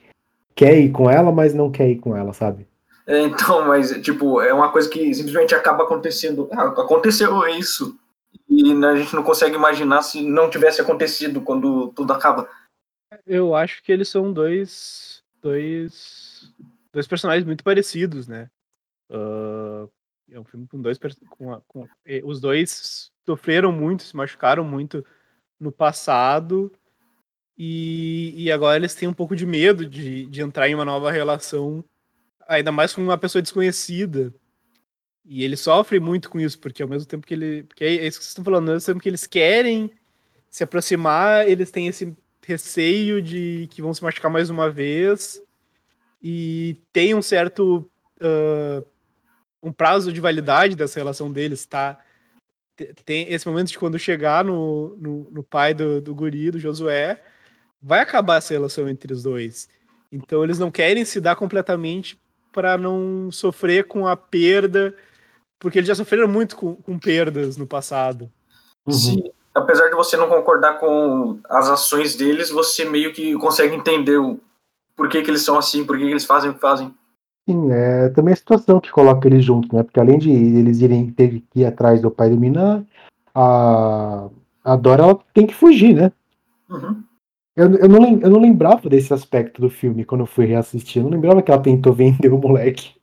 [0.53, 2.68] quer ir com ela, mas não quer ir com ela, sabe?
[3.08, 6.49] É, então, mas, tipo, é uma coisa que simplesmente acaba acontecendo.
[6.53, 7.97] Ah, aconteceu isso.
[8.49, 12.49] E né, a gente não consegue imaginar se não tivesse acontecido quando tudo acaba.
[13.26, 15.24] Eu acho que eles são dois.
[15.41, 16.51] dois.
[16.91, 18.49] dois personagens muito parecidos, né?
[19.12, 19.88] Ah,
[20.32, 20.97] é um filme com dois.
[21.30, 25.06] Com, a- com- eh, os dois sofreram muito, se machucaram muito
[25.60, 26.72] no passado.
[27.58, 31.10] E, e agora eles têm um pouco de medo de, de entrar em uma nova
[31.12, 31.84] relação,
[32.47, 34.33] ainda mais com uma pessoa desconhecida.
[35.23, 37.63] E ele sofre muito com isso, porque ao mesmo tempo que ele.
[37.63, 39.91] Porque é isso que vocês estão falando, ao mesmo tempo que eles querem
[40.49, 42.15] se aproximar, eles têm esse
[42.45, 45.41] receio de que vão se machucar mais uma vez.
[46.21, 47.89] E tem um certo.
[48.21, 48.83] ah,
[49.61, 51.99] um prazo de validade dessa relação deles, tá?
[52.77, 56.59] Te- Tem esse momento de quando chegar no, no, no pai do, do guri, do
[56.59, 57.23] Josué,
[57.81, 59.67] vai acabar essa relação entre os dois.
[60.11, 62.15] Então eles não querem se dar completamente
[62.56, 64.95] para não sofrer com a perda,
[65.60, 68.32] porque eles já sofreram muito com, com perdas no passado.
[68.88, 68.93] Uhum.
[68.93, 74.18] Se, apesar de você não concordar com as ações deles, você meio que consegue entender
[74.18, 74.39] o
[74.95, 76.95] por que, que eles são assim, por que, que eles fazem o que fazem.
[77.45, 79.84] Sim, é também a situação que coloca eles juntos, né?
[79.84, 82.86] Porque além de eles irem ter que ir atrás do pai do Minan,
[83.36, 84.30] a,
[84.64, 86.12] a Dora ela tem que fugir, né?
[86.70, 87.03] Uhum.
[87.56, 91.01] Eu, eu, não, eu não lembrava desse aspecto do filme quando eu fui reassistir.
[91.01, 92.95] Eu não lembrava que ela tentou vender o moleque.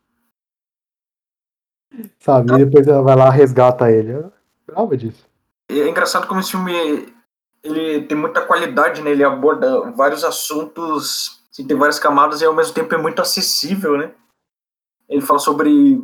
[2.19, 2.53] Sabe?
[2.53, 4.13] E depois ela vai lá resgata ele.
[4.13, 4.33] Eu não
[4.69, 5.27] lembrava disso.
[5.71, 6.73] É engraçado como esse filme
[7.63, 9.11] ele tem muita qualidade, né?
[9.11, 13.99] Ele aborda vários assuntos Assim, tem várias camadas e ao mesmo tempo é muito acessível,
[13.99, 14.15] né?
[15.07, 16.01] Ele fala sobre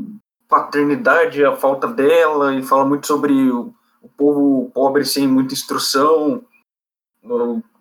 [0.47, 6.45] paternidade, a falta dela, e fala muito sobre o, o povo pobre sem muita instrução,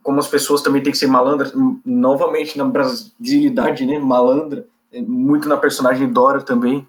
[0.08, 1.52] como as pessoas também têm que ser malandras,
[1.84, 6.88] novamente na brasilidade, né, malandra, é muito na personagem Dora também.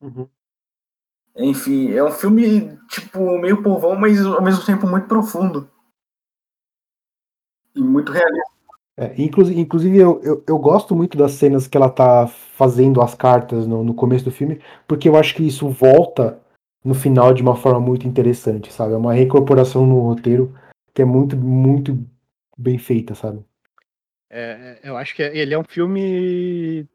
[0.00, 0.26] Uhum.
[1.36, 5.68] Enfim, é um filme, tipo, meio povão, mas ao mesmo tempo muito profundo.
[7.76, 8.50] E muito realista.
[8.96, 13.14] É, inclusive, inclusive eu, eu, eu, gosto muito das cenas que ela tá fazendo as
[13.14, 16.40] cartas no, no começo do filme, porque eu acho que isso volta
[16.82, 18.94] no final de uma forma muito interessante, sabe?
[18.94, 20.54] É uma reincorporação no roteiro
[20.94, 21.98] que é muito, muito
[22.60, 23.44] bem feita, sabe?
[24.28, 26.86] É, é eu acho que ele é um filme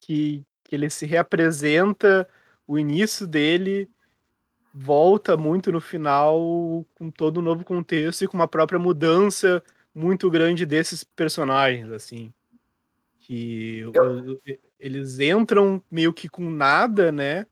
[0.00, 2.28] que, que ele se reapresenta,
[2.66, 3.88] o início dele
[4.72, 9.62] volta muito no final com todo um novo contexto e com uma própria mudança
[9.94, 12.32] muito grande desses personagens, assim.
[13.18, 14.40] Que eu...
[14.78, 17.46] eles entram meio que com nada, né?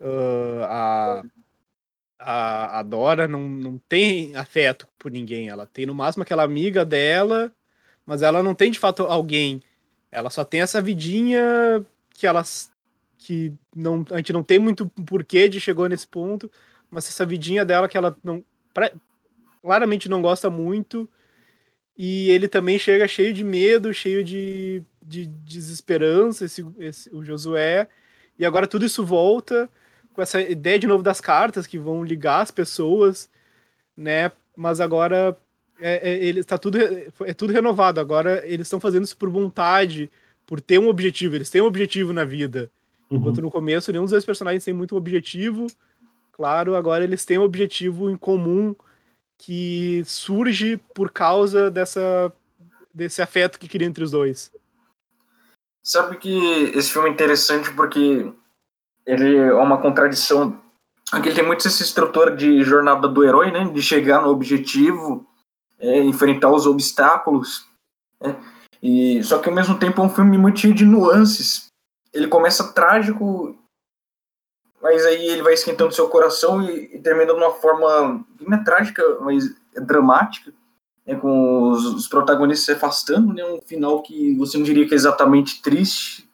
[0.00, 1.22] Uh, a,
[2.18, 5.48] a, a Dora não, não tem afeto por ninguém.
[5.48, 7.52] Ela tem no máximo aquela amiga dela,
[8.04, 9.62] mas ela não tem de fato alguém.
[10.10, 12.70] Ela só tem essa vidinha que elas
[13.18, 16.50] que não a gente não tem muito porquê de chegou nesse ponto,
[16.90, 18.92] mas essa vidinha dela que ela não pra,
[19.60, 21.08] claramente não gosta muito
[21.96, 27.88] e ele também chega cheio de medo, cheio de, de desesperança, esse, esse, o Josué.
[28.38, 29.68] E agora tudo isso volta
[30.18, 33.30] com essa ideia de novo das cartas que vão ligar as pessoas,
[33.96, 34.32] né?
[34.56, 35.38] Mas agora
[35.78, 38.00] é, é, ele está tudo é tudo renovado.
[38.00, 40.10] Agora eles estão fazendo isso por vontade,
[40.44, 41.36] por ter um objetivo.
[41.36, 42.68] Eles têm um objetivo na vida.
[43.08, 43.18] Uhum.
[43.18, 45.68] Enquanto no começo nenhum dos dois personagens tem muito objetivo.
[46.32, 48.74] Claro, agora eles têm um objetivo em comum
[49.38, 52.32] que surge por causa dessa,
[52.92, 54.50] desse afeto que cria entre os dois.
[55.80, 56.36] Sabe que
[56.74, 58.32] esse filme é interessante porque
[59.08, 60.60] ele é uma contradição.
[61.10, 63.64] Aqui ele tem muito essa estrutura de jornada do herói, né?
[63.64, 65.26] De chegar no objetivo,
[65.78, 67.66] é, enfrentar os obstáculos.
[68.20, 68.36] Né?
[68.82, 71.66] E, só que ao mesmo tempo é um filme muito cheio de nuances.
[72.12, 73.58] Ele começa trágico
[74.80, 78.62] mas aí ele vai esquentando seu coração e, e termina de uma forma não é
[78.62, 79.44] trágica, mas
[79.74, 80.52] é dramática,
[81.06, 84.94] né, com os, os, protagonistas se afastando, né, um final que você não diria que
[84.94, 86.27] é exatamente triste,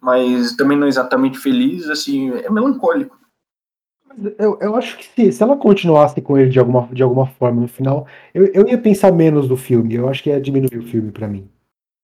[0.00, 3.18] mas também não é exatamente feliz, assim, é melancólico.
[4.38, 7.60] Eu, eu acho que se, se ela continuasse com ele de alguma, de alguma forma
[7.60, 10.82] no final, eu, eu ia pensar menos do filme, eu acho que ia diminuir o
[10.82, 11.48] filme para mim.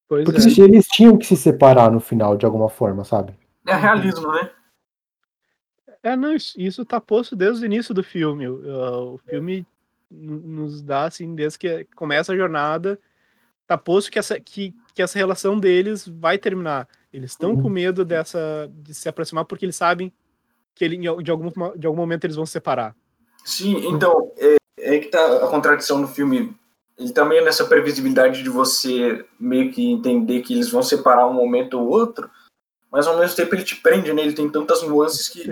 [0.08, 0.64] Pois Porque é.
[0.64, 3.34] eles tinham que se separar no final de alguma forma, sabe?
[3.66, 4.50] É realismo, né?
[6.02, 8.46] É, não, isso, isso tá posto desde o início do filme.
[8.46, 9.66] O, o filme
[10.08, 12.96] nos dá, assim, desde que começa a jornada,
[13.66, 16.88] tá posto que essa, que, que essa relação deles vai terminar.
[17.16, 17.62] Eles estão uhum.
[17.62, 20.12] com medo dessa, de se aproximar porque eles sabem
[20.74, 22.94] que ele, de, algum, de algum momento eles vão se separar.
[23.42, 26.54] Sim, então, é, é que tá a contradição do filme.
[26.98, 31.32] Ele também tá nessa previsibilidade de você meio que entender que eles vão separar um
[31.32, 32.30] momento ou outro,
[32.92, 34.20] mas ao mesmo tempo ele te prende, né?
[34.20, 35.48] Ele tem tantas nuances que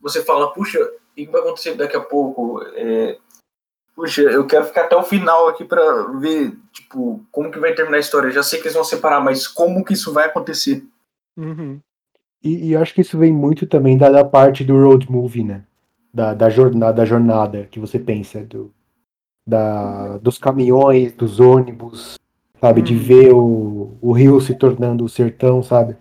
[0.00, 2.62] você fala, puxa, o que vai acontecer daqui a pouco?
[2.74, 3.18] É,
[3.96, 7.96] puxa, eu quero ficar até o final aqui para ver, tipo, como que vai terminar
[7.96, 8.28] a história.
[8.28, 10.86] Eu já sei que eles vão separar, mas como que isso vai acontecer?
[11.38, 11.80] Uhum.
[12.42, 15.44] E, e, eu acho que isso vem muito também da, da parte do road movie,
[15.44, 15.64] né?
[16.12, 18.72] Da, da, jornada, da jornada que você pensa, do,
[19.46, 22.18] da, dos caminhões, dos ônibus,
[22.60, 22.80] sabe?
[22.80, 22.86] Uhum.
[22.86, 25.96] De ver o, o rio se tornando o sertão, sabe?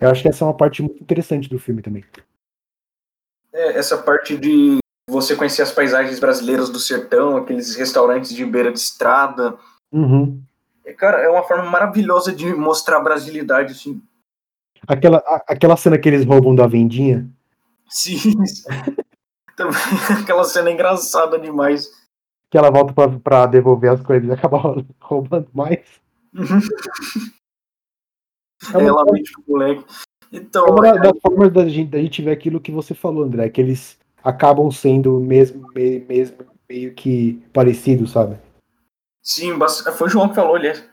[0.00, 2.04] Eu acho que essa é uma parte muito interessante do filme também
[3.54, 4.78] é, essa parte de
[5.08, 9.56] você conhecer as paisagens brasileiras do sertão, aqueles restaurantes de beira de estrada.
[9.92, 10.42] Uhum.
[10.84, 14.02] É, cara, é uma forma maravilhosa de mostrar a brasilidade, assim.
[14.86, 17.28] Aquela, a, aquela cena que eles roubam da vendinha.
[17.88, 18.18] Sim.
[19.56, 19.74] Também,
[20.22, 21.88] aquela cena é engraçada demais.
[22.50, 24.58] Que ela volta pra, pra devolver as coisas e acaba
[25.00, 25.80] roubando mais.
[26.34, 26.60] Uhum.
[28.72, 28.88] É uma...
[28.88, 29.84] Ela mente o moleque.
[30.32, 30.98] Então, é uma é...
[30.98, 34.70] das formas da gente, da gente ver aquilo que você falou, André, que eles acabam
[34.70, 38.38] sendo mesmo, mesmo meio que parecidos, sabe?
[39.22, 39.52] Sim,
[39.96, 40.84] foi o João que falou, aliás.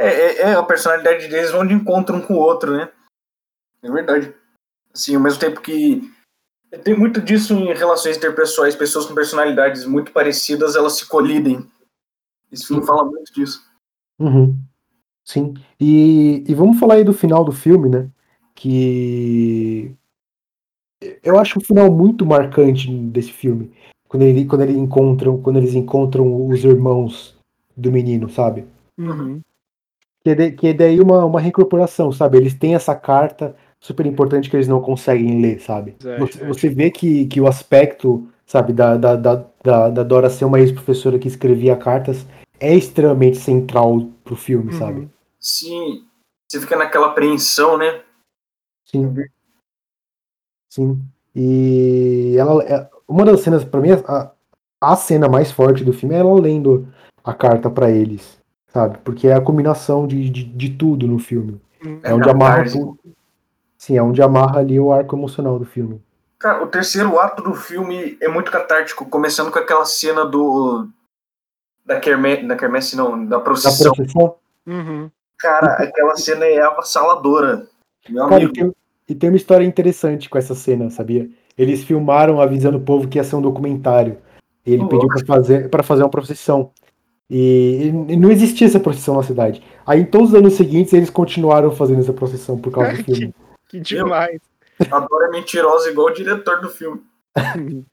[0.00, 2.90] É, é, é, a personalidade deles onde encontram um com o outro, né?
[3.82, 4.34] É verdade.
[4.94, 6.10] Assim, ao mesmo tempo que
[6.82, 11.70] tem muito disso em relações interpessoais, pessoas com personalidades muito parecidas, elas se colidem.
[12.50, 13.62] Esse filme fala muito disso.
[14.18, 14.56] Uhum.
[15.22, 15.52] Sim.
[15.78, 18.08] E, e vamos falar aí do final do filme, né?
[18.54, 19.94] Que
[21.22, 23.70] eu acho o final muito marcante desse filme.
[24.08, 27.38] Quando, ele, quando, ele encontram, quando eles encontram os irmãos
[27.76, 28.66] do menino, sabe?
[28.98, 29.42] Uhum.
[30.22, 32.36] Que é, de- que é daí uma, uma reincorporação, sabe?
[32.38, 35.96] Eles têm essa carta super importante que eles não conseguem ler, sabe?
[36.04, 36.46] É, Você, é.
[36.46, 39.44] você vê que, que o aspecto, sabe, da, da, da,
[39.88, 42.26] da, Dora ser uma ex-professora que escrevia cartas
[42.58, 44.78] é extremamente central pro filme, Uhum.
[44.78, 45.08] sabe?
[45.38, 46.04] Sim,
[46.46, 48.02] você fica naquela apreensão, né?
[48.84, 49.14] Sim.
[50.70, 51.00] Sim.
[51.34, 54.30] E ela, é- uma das cenas, pra mim, a,
[54.80, 56.86] a cena mais forte do filme é ela lendo
[57.24, 58.38] a carta pra eles,
[58.72, 58.98] sabe?
[59.04, 61.60] Porque é a combinação de, de, de tudo no filme.
[62.02, 62.78] É onde amarra catarse.
[62.78, 62.98] tudo.
[63.78, 66.00] Sim, é onde amarra ali o arco emocional do filme.
[66.38, 70.88] Cara, o terceiro ato do filme é muito catártico, começando com aquela cena do.
[71.84, 73.92] Da quermesse, da quermesse não, da Da procissão.
[73.92, 74.34] procissão.
[74.66, 75.10] Uhum.
[75.38, 77.66] Cara, aquela cena é avassaladora.
[78.08, 78.52] Meu Cara, e amigo.
[78.54, 78.74] tem,
[79.08, 81.28] e tem uma história interessante com essa cena, sabia?
[81.56, 84.18] Eles filmaram avisando o povo que ia ser um documentário.
[84.64, 86.70] E ele Ô, pediu pra fazer, pra fazer uma procissão.
[87.30, 89.62] E, e não existia essa procissão na cidade.
[89.86, 93.34] Aí, em todos os anos seguintes, eles continuaram fazendo essa procissão por causa do filme.
[93.68, 94.40] Que demais.
[94.90, 97.02] A Dora é mentirosa igual o diretor do filme.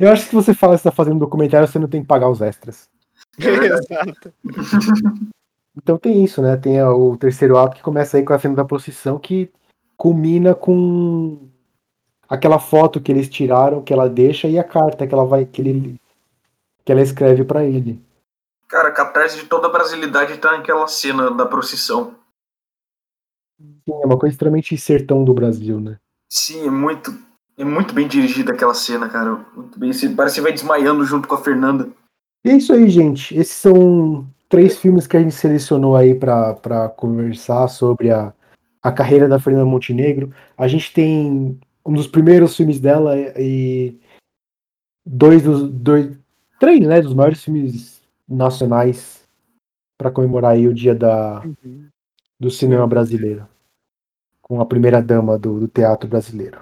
[0.00, 2.02] Eu acho que se você fala que você tá fazendo um documentário, você não tem
[2.02, 2.88] que pagar os extras.
[3.38, 4.32] Exato.
[5.76, 6.56] Então tem isso, né?
[6.56, 9.50] Tem o terceiro ato que começa aí com a cena da procissão que
[9.96, 11.38] culmina com
[12.28, 15.60] aquela foto que eles tiraram, que ela deixa e a carta que ela vai que
[15.60, 16.00] ele
[16.84, 18.02] que ela escreve pra ele.
[18.70, 22.14] Cara, a catarse de toda a brasilidade tá naquela cena da procissão.
[23.60, 25.98] Sim, é uma coisa extremamente sertão do Brasil, né?
[26.32, 27.12] Sim, é muito,
[27.58, 29.44] é muito bem dirigida aquela cena, cara.
[29.56, 29.90] Muito bem.
[30.14, 31.90] Parece que vai desmaiando junto com a Fernanda.
[32.44, 33.36] E é isso aí, gente.
[33.36, 38.32] Esses são três filmes que a gente selecionou aí pra conversar sobre a,
[38.80, 40.32] a carreira da Fernanda Montenegro.
[40.56, 43.98] A gente tem um dos primeiros filmes dela e
[45.04, 46.16] dois dos dois,
[46.60, 47.99] três, né, dos maiores filmes
[48.30, 49.28] nacionais
[49.98, 51.88] pra comemorar aí o dia da, Uhum.
[52.38, 53.46] do cinema brasileiro,
[54.40, 56.58] com a primeira dama do, do teatro brasileiro.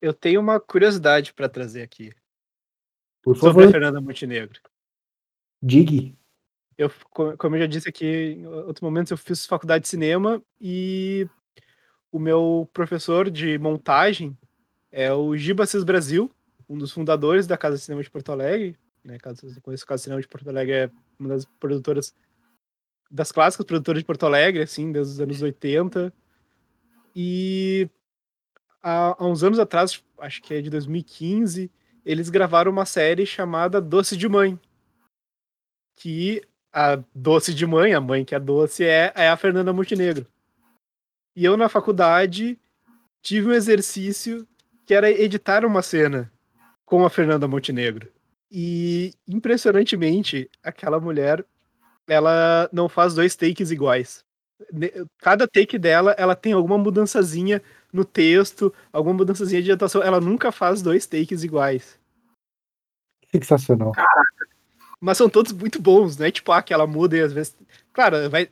[0.00, 2.12] Eu tenho uma curiosidade pra trazer aqui
[3.22, 4.60] Por sobre a favor, Fernanda Montenegro.
[5.62, 6.14] diga.
[6.78, 10.42] Eu, co- como eu já disse aqui em outros momentos, eu fiz faculdade de cinema
[10.60, 11.26] e
[12.12, 14.36] o meu professor de montagem
[14.92, 16.30] é o Giba Cis Brasil,
[16.68, 18.78] um dos fundadores da Casa de Cinema de Porto Alegre.
[19.06, 19.18] Né?
[19.18, 22.14] Casa, eu conheço a Casa de Cinema de Porto Alegre, é uma das produtoras,
[23.10, 26.12] das clássicas produtoras de Porto Alegre, assim, desde os anos 80.
[27.14, 27.88] E
[28.82, 31.70] há, há uns anos atrás, acho que é de 2015,
[32.04, 34.58] eles gravaram uma série chamada Doce de Mãe,
[35.94, 36.42] que
[36.72, 40.26] a doce de mãe, a mãe que é doce, é, é a Fernanda Montenegro.
[41.34, 42.58] E eu, na faculdade,
[43.22, 44.46] tive um exercício
[44.84, 46.30] que era editar uma cena
[46.84, 48.12] com a Fernanda Montenegro.
[48.50, 51.44] E, impressionantemente, aquela mulher,
[52.06, 54.24] ela não faz dois takes iguais.
[55.18, 60.02] Cada take dela, ela tem alguma mudançazinha no texto, alguma mudançazinha de atuação.
[60.02, 61.98] Ela nunca faz dois takes iguais.
[63.30, 63.92] Sensacional.
[65.00, 66.30] Mas são todos muito bons, né?
[66.30, 67.54] Tipo, ah, que ela muda e às vezes.
[67.92, 68.48] Claro, vai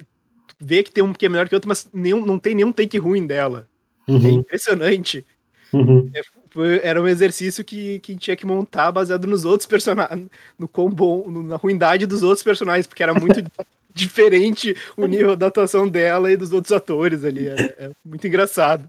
[0.60, 2.98] ver que tem um que é melhor que outro, mas nenhum, não tem nenhum take
[2.98, 3.68] ruim dela.
[4.06, 5.26] É Uhum, impressionante.
[5.72, 6.10] uhum.
[6.54, 10.88] Foi- era um exercício que, que tinha que montar baseado nos outros personagens, no quão
[10.88, 13.42] bom, no- na ruindade dos outros personagens, porque era muito
[13.92, 17.48] diferente o nível da atuação dela e dos outros atores ali.
[17.48, 18.88] Era, é muito engraçado.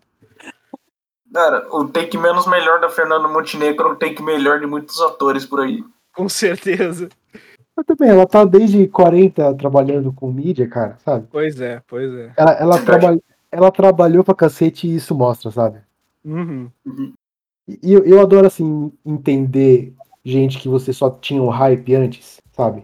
[1.34, 5.43] Cara, o take menos melhor da Fernanda Montenegro é o take melhor de muitos atores
[5.43, 5.84] por aí.
[6.13, 7.09] Com certeza.
[7.76, 11.28] Mas também, ela tá desde 40 trabalhando com mídia, cara, sabe?
[11.32, 12.32] Pois é, pois é.
[12.38, 13.20] Ela, ela, traba-
[13.51, 15.80] ela trabalhou pra cacete e isso mostra, sabe?
[16.24, 16.70] Uhum.
[17.68, 19.93] E eu, eu adoro, assim, entender
[20.24, 22.84] gente que você só tinha um hype antes, sabe?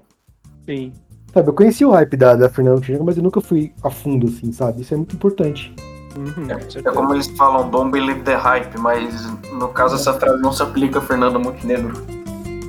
[0.65, 0.91] Sim.
[1.33, 4.27] Sabe, eu conheci o hype da, da Fernanda Montenegro, mas eu nunca fui a fundo,
[4.27, 4.81] assim, sabe?
[4.81, 5.73] Isso é muito importante.
[6.17, 6.91] Uhum, É certeza.
[6.91, 10.99] como eles falam, don't believe the hype, mas no caso essa frase não se aplica
[10.99, 11.93] a Fernanda Montenegro.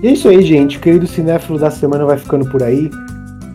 [0.02, 0.78] E é isso aí, gente.
[0.78, 2.88] O querido cinéfilo da semana vai ficando por aí.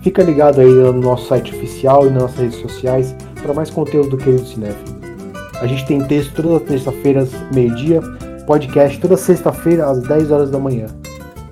[0.01, 4.09] Fica ligado aí no nosso site oficial e nas nossas redes sociais para mais conteúdo
[4.09, 4.97] do querido cinéfilo.
[5.61, 8.01] A gente tem texto todas as terças-feiras, meio-dia,
[8.47, 10.87] podcast toda sexta-feira às 10 horas da manhã.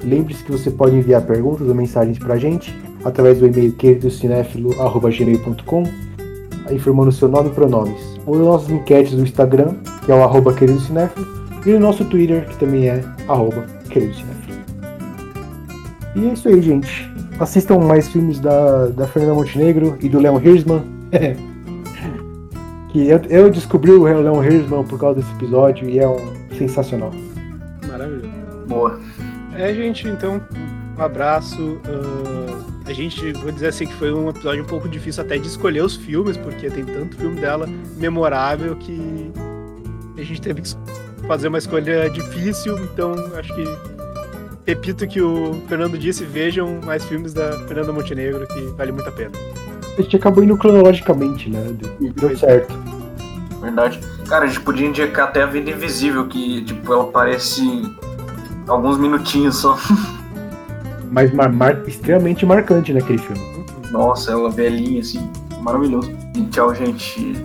[0.02, 2.74] Lembre-se que você pode enviar perguntas ou mensagens pra gente
[3.04, 5.84] através do e-mail queridocinéfilo.gmail.com
[6.72, 8.02] informando seu nome e pronomes.
[8.26, 9.76] Ou nas nossas enquetes do Instagram,
[10.06, 11.28] que é o arroba queridocinéfilo,
[11.66, 14.56] e no nosso Twitter, que também é arroba queridocinéfilo.
[16.16, 17.12] E é isso aí, gente.
[17.40, 20.82] Assistam mais filmes da, da Fernanda Montenegro e do Leon Hirschman.
[22.90, 27.12] que eu, eu descobri o Leon Hirschman por causa desse episódio e é um sensacional.
[27.88, 28.30] Maravilhoso.
[28.68, 29.00] Boa.
[29.56, 30.42] É, gente, então,
[30.98, 31.80] um abraço.
[31.86, 35.48] ah, A gente, vou dizer assim, que foi um episódio um pouco difícil até de
[35.48, 39.32] escolher os filmes, porque tem tanto filme dela memorável que
[40.18, 40.70] a gente teve que
[41.28, 43.66] fazer uma escolha difícil, então acho que
[44.68, 49.12] repito que o Fernando disse, vejam mais filmes da Fernanda Montenegro, que vale muito a
[49.12, 49.32] pena.
[49.98, 51.74] A gente acabou indo cronologicamente, né?
[52.00, 52.74] Deu, deu certo.
[53.62, 54.00] Verdade.
[54.28, 57.62] Cara, a gente podia indicar até a Vida Invisível, que, tipo, ela aparece
[58.68, 59.78] alguns minutinhos só.
[61.12, 63.66] Mas mar, mar, extremamente marcante naquele filme.
[63.92, 65.30] Nossa, ela velhinha, assim,
[65.62, 66.12] maravilhoso.
[66.36, 67.36] E tchau, gente.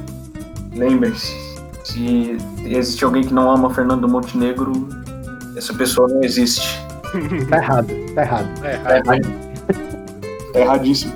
[0.75, 1.37] Lembre-se,
[1.85, 4.89] se existe alguém que não ama Fernando Montenegro,
[5.57, 6.81] essa pessoa não existe.
[7.51, 8.49] Tá errado, tá errado.
[8.65, 9.51] É, Tá errado.
[10.53, 11.13] Tá erradíssimo.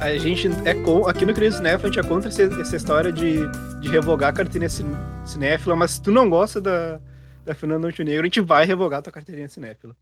[0.00, 3.40] a gente é com, aqui no Cris Cinéfilo, a gente é contra essa história de,
[3.86, 7.00] de revogar a carteirinha cin- cinéfila, mas se tu não gosta da,
[7.44, 9.94] da Fernanda Montenegro, a gente vai revogar tua carteirinha cinéfila.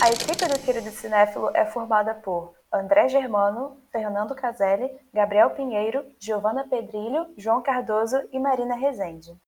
[0.00, 6.66] A equipe do Querido Cinéfilo é formada por André Germano, Fernando Caselli, Gabriel Pinheiro, Giovana
[6.68, 9.38] Pedrilho, João Cardoso e Marina Rezende.